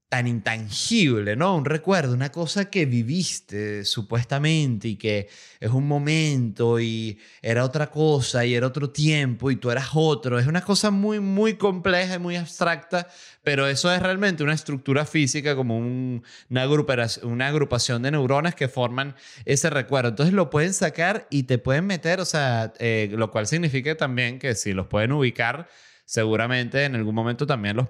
tan 0.08 0.28
intangible, 0.28 1.34
¿no? 1.34 1.56
Un 1.56 1.64
recuerdo, 1.64 2.14
una 2.14 2.30
cosa 2.30 2.70
que 2.70 2.86
viviste 2.86 3.84
supuestamente 3.84 4.86
y 4.88 4.96
que 4.96 5.28
es 5.58 5.70
un 5.70 5.88
momento 5.88 6.78
y 6.78 7.18
era 7.42 7.64
otra 7.64 7.90
cosa 7.90 8.44
y 8.44 8.54
era 8.54 8.68
otro 8.68 8.90
tiempo 8.90 9.50
y 9.50 9.56
tú 9.56 9.68
eras 9.70 9.88
otro. 9.94 10.38
Es 10.38 10.46
una 10.46 10.60
cosa 10.60 10.92
muy, 10.92 11.18
muy 11.18 11.54
compleja 11.54 12.14
y 12.14 12.18
muy 12.20 12.36
abstracta, 12.36 13.08
pero 13.42 13.66
eso 13.66 13.92
es 13.92 14.00
realmente 14.00 14.44
una 14.44 14.54
estructura 14.54 15.04
física 15.06 15.56
como 15.56 15.76
una, 15.76 16.62
agrupación, 16.62 17.28
una 17.28 17.48
agrupación 17.48 18.02
de 18.02 18.12
neuronas 18.12 18.54
que 18.54 18.68
forman 18.68 19.16
ese 19.44 19.70
recuerdo. 19.70 20.10
Entonces 20.10 20.34
lo 20.34 20.50
pueden 20.50 20.72
sacar 20.72 21.26
y 21.30 21.44
te 21.44 21.58
pueden 21.58 21.86
meter, 21.86 22.20
o 22.20 22.24
sea, 22.24 22.72
eh, 22.78 23.08
lo 23.12 23.32
cual 23.32 23.48
significa 23.48 23.96
también 23.96 24.38
que 24.38 24.54
si 24.54 24.72
los 24.72 24.86
pueden 24.86 25.10
ubicar, 25.10 25.68
seguramente 26.06 26.84
en 26.84 26.94
algún 26.94 27.14
momento 27.14 27.46
también 27.46 27.76
los, 27.76 27.88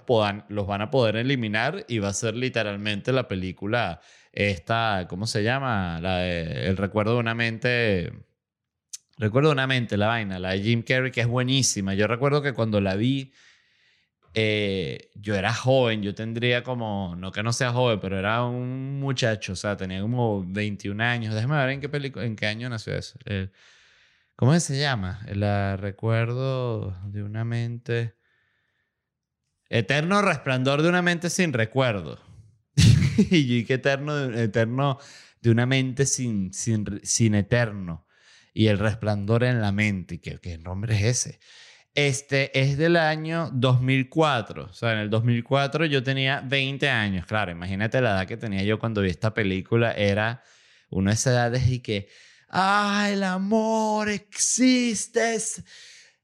los 0.48 0.66
van 0.66 0.81
a 0.81 0.90
poder 0.90 1.16
eliminar 1.16 1.85
y 1.87 1.98
va 1.98 2.09
a 2.09 2.14
ser 2.14 2.35
literalmente 2.35 3.12
la 3.12 3.29
película 3.29 4.00
esta, 4.33 5.07
¿cómo 5.09 5.26
se 5.26 5.42
llama? 5.42 6.00
La 6.00 6.26
el 6.26 6.76
recuerdo 6.76 7.14
de 7.14 7.20
una 7.20 7.35
mente... 7.35 8.12
Recuerdo 9.18 9.48
de 9.48 9.55
una 9.55 9.66
mente, 9.66 9.96
la 9.96 10.09
vaina, 10.09 10.38
la 10.38 10.50
de 10.50 10.61
Jim 10.61 10.83
Carrey, 10.83 11.11
que 11.11 11.22
es 11.22 11.26
buenísima. 11.26 11.94
Yo 11.94 12.07
recuerdo 12.07 12.42
que 12.42 12.52
cuando 12.52 12.83
la 12.83 12.96
vi, 12.96 13.33
eh, 14.35 15.11
yo 15.14 15.35
era 15.35 15.55
joven, 15.55 16.02
yo 16.02 16.14
tendría 16.14 16.62
como, 16.62 17.16
no 17.16 17.33
que 17.33 17.42
no 17.42 17.55
sea 17.55 17.72
joven, 17.72 17.98
pero 17.98 18.18
era 18.18 18.44
un 18.44 19.00
muchacho, 19.00 19.55
o 19.55 19.57
sea, 19.57 19.74
tenía 19.79 20.02
como 20.02 20.44
21 20.46 21.02
años. 21.02 21.35
Déjame 21.35 21.57
ver 21.57 21.70
en 21.70 21.81
qué, 21.81 22.12
en 22.24 22.37
qué 22.37 22.46
año 22.46 22.68
nació 22.68 22.94
eso. 22.94 23.18
¿Cómo 24.37 24.61
se 24.61 24.79
llama? 24.79 25.20
La 25.33 25.79
recuerdo 25.79 26.94
de 27.07 27.22
una 27.22 27.42
mente. 27.44 28.16
Eterno 29.70 30.20
resplandor 30.20 30.83
de 30.83 30.90
una 30.90 31.01
mente 31.01 31.31
sin 31.31 31.55
recuerdo. 31.55 32.20
y 33.17 33.65
que 33.65 33.75
eterno, 33.75 34.25
eterno 34.35 34.98
de 35.40 35.50
una 35.50 35.65
mente 35.65 36.04
sin, 36.04 36.52
sin, 36.52 37.00
sin 37.02 37.35
eterno. 37.35 38.06
Y 38.52 38.67
el 38.67 38.79
resplandor 38.79 39.42
en 39.42 39.63
la 39.63 39.73
mente. 39.73 40.21
¿Qué, 40.21 40.38
¿Qué 40.38 40.58
nombre 40.58 40.96
es 40.96 41.02
ese? 41.04 41.40
Este 41.94 42.61
es 42.61 42.77
del 42.77 42.96
año 42.96 43.48
2004. 43.54 44.65
O 44.65 44.73
sea, 44.75 44.92
en 44.92 44.98
el 44.98 45.08
2004 45.08 45.87
yo 45.87 46.02
tenía 46.02 46.42
20 46.42 46.90
años. 46.90 47.25
Claro, 47.25 47.52
imagínate 47.52 48.02
la 48.02 48.11
edad 48.11 48.27
que 48.27 48.37
tenía 48.37 48.63
yo 48.65 48.79
cuando 48.79 49.00
vi 49.00 49.08
esta 49.08 49.33
película. 49.33 49.92
Era 49.92 50.42
una 50.90 51.13
de 51.13 51.15
esas 51.15 51.33
edades 51.33 51.69
y 51.69 51.81
que 51.81 52.08
ah, 52.49 53.09
el 53.11 53.23
amor 53.23 54.09
existe, 54.09 55.35
es, 55.35 55.63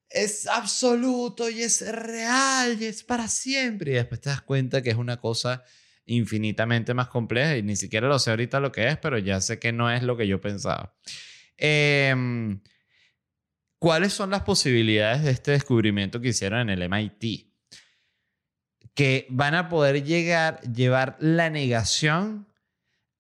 es 0.09 0.47
absoluto 0.47 1.49
y 1.49 1.63
es 1.63 1.87
real 1.87 2.81
y 2.81 2.87
es 2.87 3.03
para 3.03 3.29
siempre. 3.29 3.93
Y 3.93 3.95
después 3.95 4.21
te 4.21 4.31
das 4.31 4.43
cuenta 4.43 4.83
que 4.83 4.91
es 4.91 4.97
una 4.97 5.19
cosa 5.19 5.65
infinitamente 6.05 6.95
más 6.95 7.09
compleja 7.09 7.57
y 7.57 7.63
ni 7.63 7.77
siquiera 7.77 8.09
lo 8.09 8.19
sé 8.19 8.31
ahorita 8.31 8.61
lo 8.61 8.73
que 8.73 8.89
es, 8.89 8.99
pero 8.99 9.19
ya 9.19 9.41
sé 9.41 9.59
que 9.59 9.73
no 9.73 9.91
es 9.91 10.03
lo 10.03 10.17
que 10.17 10.27
yo 10.27 10.41
pensaba. 10.41 10.95
Em, 11.57 12.61
¿Cuáles 13.79 14.13
son 14.13 14.31
las 14.31 14.43
posibilidades 14.43 15.23
de 15.25 15.31
este 15.31 15.53
descubrimiento 15.53 16.21
que 16.21 16.29
hicieron 16.29 16.61
en 16.61 16.71
el 16.71 16.89
MIT? 16.89 17.53
Que 18.95 19.27
van 19.31 19.55
a 19.55 19.69
poder 19.69 20.05
llegar, 20.05 20.61
llevar 20.73 21.17
la 21.19 21.51
negación 21.51 22.47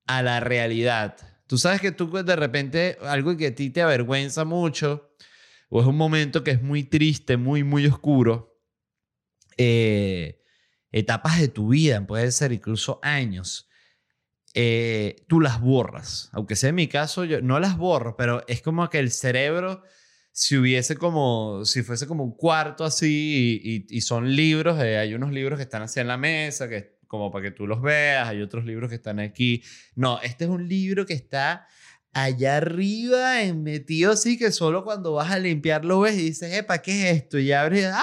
a 0.07 0.23
la 0.23 0.41
realidad. 0.41 1.17
Tú 1.53 1.59
sabes 1.59 1.83
que 1.83 1.93
tú 1.93 2.11
de 2.11 2.35
repente 2.35 2.97
algo 3.03 3.37
que 3.37 3.49
a 3.49 3.55
ti 3.55 3.69
te 3.69 3.83
avergüenza 3.83 4.47
mucho 4.47 5.15
o 5.69 5.83
es 5.83 5.87
un 5.87 5.99
momento 5.99 6.43
que 6.43 6.53
es 6.53 6.63
muy 6.63 6.83
triste, 6.83 7.37
muy, 7.37 7.63
muy 7.63 7.85
oscuro, 7.85 8.59
eh, 9.59 10.41
etapas 10.93 11.39
de 11.39 11.49
tu 11.49 11.69
vida, 11.69 12.07
puede 12.07 12.33
ser 12.33 12.53
incluso 12.53 13.01
años, 13.03 13.69
eh, 14.55 15.27
tú 15.29 15.43
las 15.43 15.61
borras. 15.61 16.31
Aunque 16.33 16.57
sea 16.57 16.71
en 16.71 16.77
mi 16.77 16.89
caso, 16.89 17.27
yo 17.27 17.43
no 17.43 17.61
las 17.61 17.77
borro, 17.77 18.17
pero 18.17 18.43
es 18.49 18.63
como 18.63 18.89
que 18.89 19.01
el 19.01 19.11
cerebro, 19.11 19.83
si 20.31 20.57
hubiese 20.57 20.97
como, 20.97 21.67
si 21.67 21.83
fuese 21.83 22.07
como 22.07 22.25
un 22.25 22.35
cuarto 22.35 22.83
así 22.83 23.87
y, 23.91 24.01
son 24.01 24.35
libros, 24.35 24.83
eh, 24.83 24.97
hay 24.97 25.13
unos 25.13 25.33
libros 25.33 25.59
que 25.59 25.65
están 25.65 25.83
así 25.83 26.01
en 26.01 26.09
la 26.09 26.17
mesa, 26.17 26.67
que 26.67 26.92
como 27.13 27.31
para 27.31 27.43
que 27.43 27.51
tú 27.51 27.67
los 27.67 27.83
veas, 27.83 28.27
hay 28.27 28.41
otros 28.41 28.65
libros 28.65 28.89
que 28.89 28.95
están 28.95 29.21
aquí. 29.21 29.63
No, 29.95 30.19
este 30.23 30.45
es 30.45 30.51
un 30.51 30.67
libro 30.67 31.05
que 31.05 31.13
está 31.13 31.67
allá 32.15 32.57
arriba, 32.57 33.35
metido 33.55 34.13
así, 34.13 34.39
que 34.39 34.51
solo 34.51 34.83
cuando 34.83 35.13
vas 35.13 35.31
a 35.31 35.39
limpiar 35.39 35.85
lo 35.85 36.01
ves 36.01 36.15
y 36.15 36.23
dices, 36.23 36.55
epa, 36.55 36.79
¿qué 36.79 37.11
es 37.11 37.17
esto? 37.19 37.39
Y 37.39 37.53
abres, 37.53 37.91
¡ah! 37.93 38.03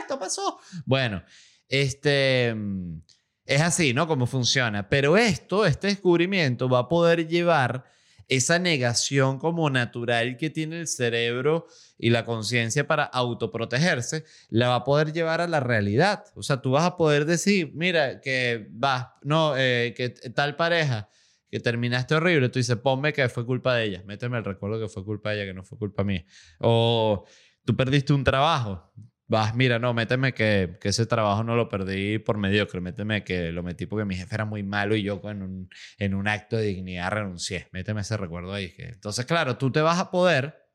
Esto 0.00 0.18
pasó. 0.18 0.58
Bueno, 0.86 1.22
este... 1.68 2.54
Mm, 2.56 3.02
es 3.44 3.60
así, 3.60 3.92
¿no? 3.92 4.06
Como 4.06 4.26
funciona. 4.26 4.88
Pero 4.88 5.18
esto, 5.18 5.66
este 5.66 5.88
descubrimiento 5.88 6.66
va 6.70 6.78
a 6.78 6.88
poder 6.88 7.28
llevar 7.28 7.84
esa 8.28 8.58
negación 8.58 9.38
como 9.38 9.70
natural 9.70 10.36
que 10.36 10.50
tiene 10.50 10.80
el 10.80 10.86
cerebro 10.86 11.66
y 11.98 12.10
la 12.10 12.24
conciencia 12.24 12.86
para 12.86 13.04
autoprotegerse, 13.04 14.24
la 14.50 14.68
va 14.68 14.74
a 14.76 14.84
poder 14.84 15.12
llevar 15.12 15.40
a 15.40 15.48
la 15.48 15.60
realidad. 15.60 16.24
O 16.34 16.42
sea, 16.42 16.60
tú 16.60 16.72
vas 16.72 16.84
a 16.84 16.96
poder 16.96 17.24
decir, 17.24 17.72
mira, 17.74 18.20
que 18.20 18.68
vas, 18.70 19.06
no, 19.22 19.54
eh, 19.56 19.94
que 19.96 20.10
tal 20.10 20.56
pareja 20.56 21.08
que 21.50 21.60
terminaste 21.60 22.14
horrible, 22.14 22.50
tú 22.50 22.58
dices, 22.58 22.76
ponme 22.76 23.12
que 23.12 23.28
fue 23.30 23.46
culpa 23.46 23.74
de 23.74 23.84
ella, 23.84 24.02
méteme 24.04 24.36
el 24.36 24.44
recuerdo 24.44 24.78
que 24.78 24.88
fue 24.88 25.04
culpa 25.04 25.30
de 25.30 25.36
ella, 25.36 25.46
que 25.46 25.54
no 25.54 25.64
fue 25.64 25.78
culpa 25.78 26.04
mía. 26.04 26.24
O 26.58 27.24
tú 27.64 27.74
perdiste 27.74 28.12
un 28.12 28.24
trabajo, 28.24 28.92
vas, 29.28 29.54
mira, 29.54 29.78
no, 29.78 29.94
méteme 29.94 30.32
que, 30.32 30.78
que, 30.80 30.88
ese 30.88 31.06
trabajo 31.06 31.44
no 31.44 31.54
lo 31.54 31.68
perdí 31.68 32.18
por 32.18 32.38
mediocre, 32.38 32.80
méteme 32.80 33.22
que 33.24 33.52
lo 33.52 33.62
metí 33.62 33.86
porque 33.86 34.06
mi 34.06 34.16
jefe 34.16 34.34
era 34.34 34.46
muy 34.46 34.62
malo 34.62 34.96
y 34.96 35.02
yo 35.02 35.20
en 35.24 35.42
un, 35.42 35.70
en 35.98 36.14
un 36.14 36.26
acto 36.26 36.56
de 36.56 36.64
dignidad 36.64 37.10
renuncié, 37.10 37.68
méteme 37.72 38.00
ese 38.00 38.16
recuerdo 38.16 38.54
ahí. 38.54 38.74
Entonces, 38.78 39.26
claro, 39.26 39.58
tú 39.58 39.70
te 39.70 39.82
vas 39.82 39.98
a 39.98 40.10
poder 40.10 40.66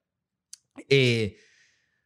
eh, 0.88 1.38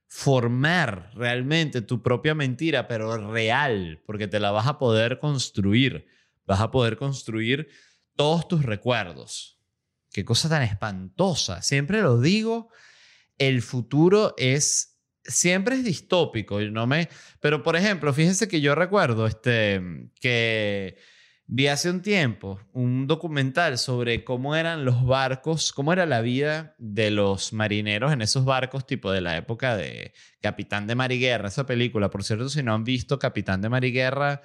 formar 0.07 1.11
realmente 1.15 1.81
tu 1.81 2.01
propia 2.01 2.33
mentira, 2.33 2.87
pero 2.87 3.31
real, 3.31 4.01
porque 4.05 4.27
te 4.27 4.39
la 4.39 4.51
vas 4.51 4.67
a 4.67 4.79
poder 4.79 5.19
construir, 5.19 6.07
vas 6.45 6.61
a 6.61 6.71
poder 6.71 6.95
construir 6.95 7.67
todos 8.15 8.47
tus 8.47 8.63
recuerdos. 8.63 9.59
Qué 10.11 10.23
cosa 10.23 10.47
tan 10.47 10.63
espantosa. 10.63 11.61
Siempre 11.61 12.01
lo 12.01 12.21
digo, 12.21 12.69
el 13.37 13.61
futuro 13.61 14.33
es 14.37 14.96
siempre 15.27 15.75
es 15.75 15.83
distópico, 15.83 16.59
no 16.61 16.87
me 16.87 17.09
pero 17.39 17.63
por 17.63 17.75
ejemplo, 17.75 18.13
fíjense 18.13 18.47
que 18.47 18.61
yo 18.61 18.75
recuerdo 18.75 19.27
este 19.27 20.09
que 20.19 20.97
vi 21.45 21.67
hace 21.67 21.89
un 21.89 22.01
tiempo 22.01 22.59
un 22.73 23.07
documental 23.07 23.77
sobre 23.77 24.23
cómo 24.23 24.55
eran 24.55 24.85
los 24.85 25.05
barcos, 25.05 25.71
cómo 25.71 25.93
era 25.93 26.05
la 26.05 26.21
vida 26.21 26.75
de 26.77 27.11
los 27.11 27.53
marineros 27.53 28.11
en 28.11 28.21
esos 28.21 28.45
barcos 28.45 28.85
tipo 28.85 29.11
de 29.11 29.21
la 29.21 29.37
época 29.37 29.77
de 29.77 30.13
Capitán 30.41 30.87
de 30.87 30.95
Mariguerra, 30.95 31.49
esa 31.49 31.65
película, 31.65 32.09
por 32.09 32.23
cierto, 32.23 32.49
si 32.49 32.63
no 32.63 32.73
han 32.73 32.83
visto 32.83 33.19
Capitán 33.19 33.61
de 33.61 33.69
Mariguerra, 33.69 34.41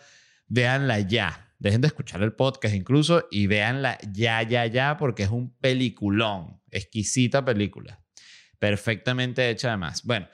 véanla 0.49 1.01
ya 1.01 1.53
Dejen 1.62 1.80
de 1.80 1.87
escuchar 1.87 2.20
el 2.24 2.33
podcast 2.33 2.74
incluso 2.74 3.28
y 3.30 3.47
véanla 3.47 3.97
ya, 4.11 4.43
ya, 4.43 4.66
ya, 4.66 4.97
porque 4.97 5.22
es 5.22 5.30
un 5.30 5.57
peliculón. 5.59 6.61
Exquisita 6.72 7.45
película. 7.45 8.03
Perfectamente 8.59 9.49
hecha 9.49 9.68
además. 9.68 10.03
Bueno, 10.03 10.26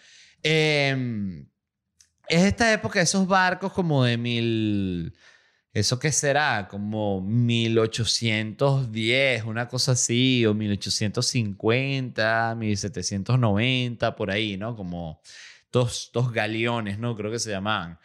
em, 0.43 1.47
es 2.29 2.45
esta 2.45 2.73
época, 2.73 3.01
esos 3.01 3.27
barcos 3.27 3.73
como 3.73 4.05
de 4.05 4.17
mil... 4.17 5.13
¿Eso 5.73 5.99
qué 5.99 6.13
será? 6.13 6.69
Como 6.69 7.21
1810, 7.21 9.45
una 9.45 9.69
cosa 9.69 9.93
así, 9.93 10.47
o 10.47 10.55
1850, 10.55 12.55
1790, 12.57 14.17
por 14.17 14.31
ahí, 14.31 14.57
¿no? 14.57 14.75
Como 14.75 15.21
dos, 15.71 16.11
dos 16.13 16.33
galeones, 16.33 16.99
¿no? 16.99 17.17
Creo 17.17 17.31
que 17.31 17.39
se 17.39 17.51
llamaban. 17.51 17.99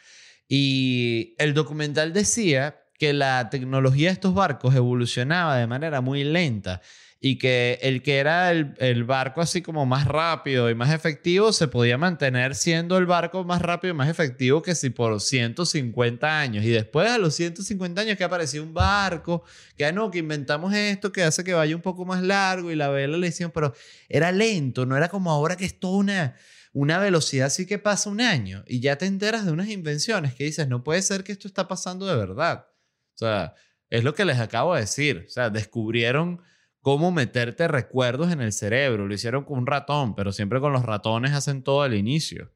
Y 0.48 1.36
el 1.40 1.54
documental 1.54 2.14
decía 2.14 2.84
que 3.00 3.14
la 3.14 3.50
tecnología 3.50 4.10
de 4.10 4.14
estos 4.14 4.34
barcos 4.34 4.76
evolucionaba 4.76 5.58
de 5.58 5.68
manera 5.68 6.02
muy 6.02 6.24
lenta 6.24 6.82
y 7.26 7.38
que 7.38 7.80
el 7.82 8.02
que 8.02 8.18
era 8.18 8.52
el, 8.52 9.04
barco 9.06 9.40
así 9.40 9.62
como 9.62 9.86
más 9.86 10.06
rápido 10.06 10.70
y 10.70 10.76
más 10.76 10.94
efectivo 10.94 11.54
se 11.54 11.70
podía 11.70 11.98
mantener 11.98 12.54
siendo 12.54 12.98
el 12.98 13.06
barco 13.06 13.46
más 13.46 13.62
rápido 13.62 13.94
y 13.94 13.98
más 13.98 14.10
efectivo 14.10 14.62
que 14.62 14.76
si 14.76 14.90
por 14.90 15.22
150 15.22 16.40
años. 16.42 16.66
Y 16.66 16.70
después 16.70 17.10
a 17.10 17.18
los 17.18 17.34
150 17.36 18.02
años 18.02 18.18
que 18.18 18.26
apareció 18.26 18.62
un 18.62 18.74
barco, 18.74 19.46
que 19.78 19.86
ah, 19.86 19.94
no, 19.94 20.12
que 20.12 20.20
inventamos 20.20 20.74
esto 20.74 21.14
que 21.14 21.24
hace 21.24 21.46
que 21.46 21.54
vaya 21.54 21.74
un 21.74 21.82
poco 21.82 22.04
más 22.04 22.22
largo 22.22 22.70
y 22.72 22.76
la 22.76 22.90
vela 22.90 23.18
le 23.18 23.28
hicieron, 23.28 23.54
pero 23.54 23.74
era 24.10 24.34
lento, 24.34 24.86
no 24.86 24.98
era 24.98 25.08
como 25.08 25.32
ahora 25.32 25.56
que 25.56 25.64
es 25.64 25.80
toda 25.80 26.00
una, 26.00 26.36
una 26.74 27.00
velocidad 27.00 27.48
así 27.48 27.66
que 27.66 27.80
pasa 27.80 28.10
un 28.10 28.20
año 28.20 28.66
y 28.68 28.82
ya 28.82 28.98
te 28.98 29.06
enteras 29.06 29.46
de 29.46 29.54
unas 29.54 29.70
invenciones 29.70 30.36
que 30.36 30.44
dices, 30.44 30.68
no 30.68 30.84
puede 30.84 31.02
ser 31.02 31.24
que 31.24 31.32
esto 31.32 31.48
está 31.48 31.70
pasando 31.70 32.06
de 32.06 32.18
verdad. 32.18 32.68
O 33.16 33.18
sea, 33.18 33.56
es 33.90 34.04
lo 34.04 34.14
que 34.14 34.26
les 34.26 34.40
acabo 34.40 34.76
de 34.76 34.82
decir. 34.82 35.24
O 35.26 35.30
sea, 35.30 35.50
descubrieron 35.50 36.42
cómo 36.84 37.12
meterte 37.12 37.68
recuerdos 37.68 38.32
en 38.32 38.42
el 38.42 38.52
cerebro. 38.52 39.08
Lo 39.08 39.14
hicieron 39.16 39.46
con 39.46 39.58
un 39.58 39.66
ratón, 39.66 40.14
pero 40.14 40.32
siempre 40.32 40.60
con 40.60 40.74
los 40.74 40.84
ratones 40.84 41.32
hacen 41.32 41.64
todo 41.64 41.82
al 41.82 41.96
inicio. 41.96 42.54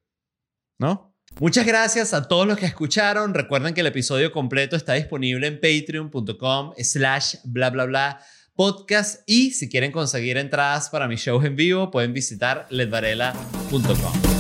¿No? 0.78 1.16
Muchas 1.40 1.66
gracias 1.66 2.14
a 2.14 2.28
todos 2.28 2.46
los 2.46 2.58
que 2.58 2.66
escucharon. 2.66 3.34
Recuerden 3.34 3.74
que 3.74 3.82
el 3.82 3.88
episodio 3.88 4.32
completo 4.32 4.76
está 4.76 4.94
disponible 4.94 5.48
en 5.48 5.60
patreon.com 5.60 6.74
slash 6.78 7.38
bla 7.46 7.70
bla 7.70 7.86
bla 7.86 8.20
podcast 8.56 9.22
y 9.28 9.52
si 9.52 9.70
quieren 9.70 9.92
conseguir 9.92 10.38
entradas 10.38 10.90
para 10.90 11.08
mis 11.08 11.22
shows 11.22 11.46
en 11.46 11.56
vivo 11.56 11.90
pueden 11.90 12.14
visitar 12.14 12.68
ledvarela.com. 12.70 14.37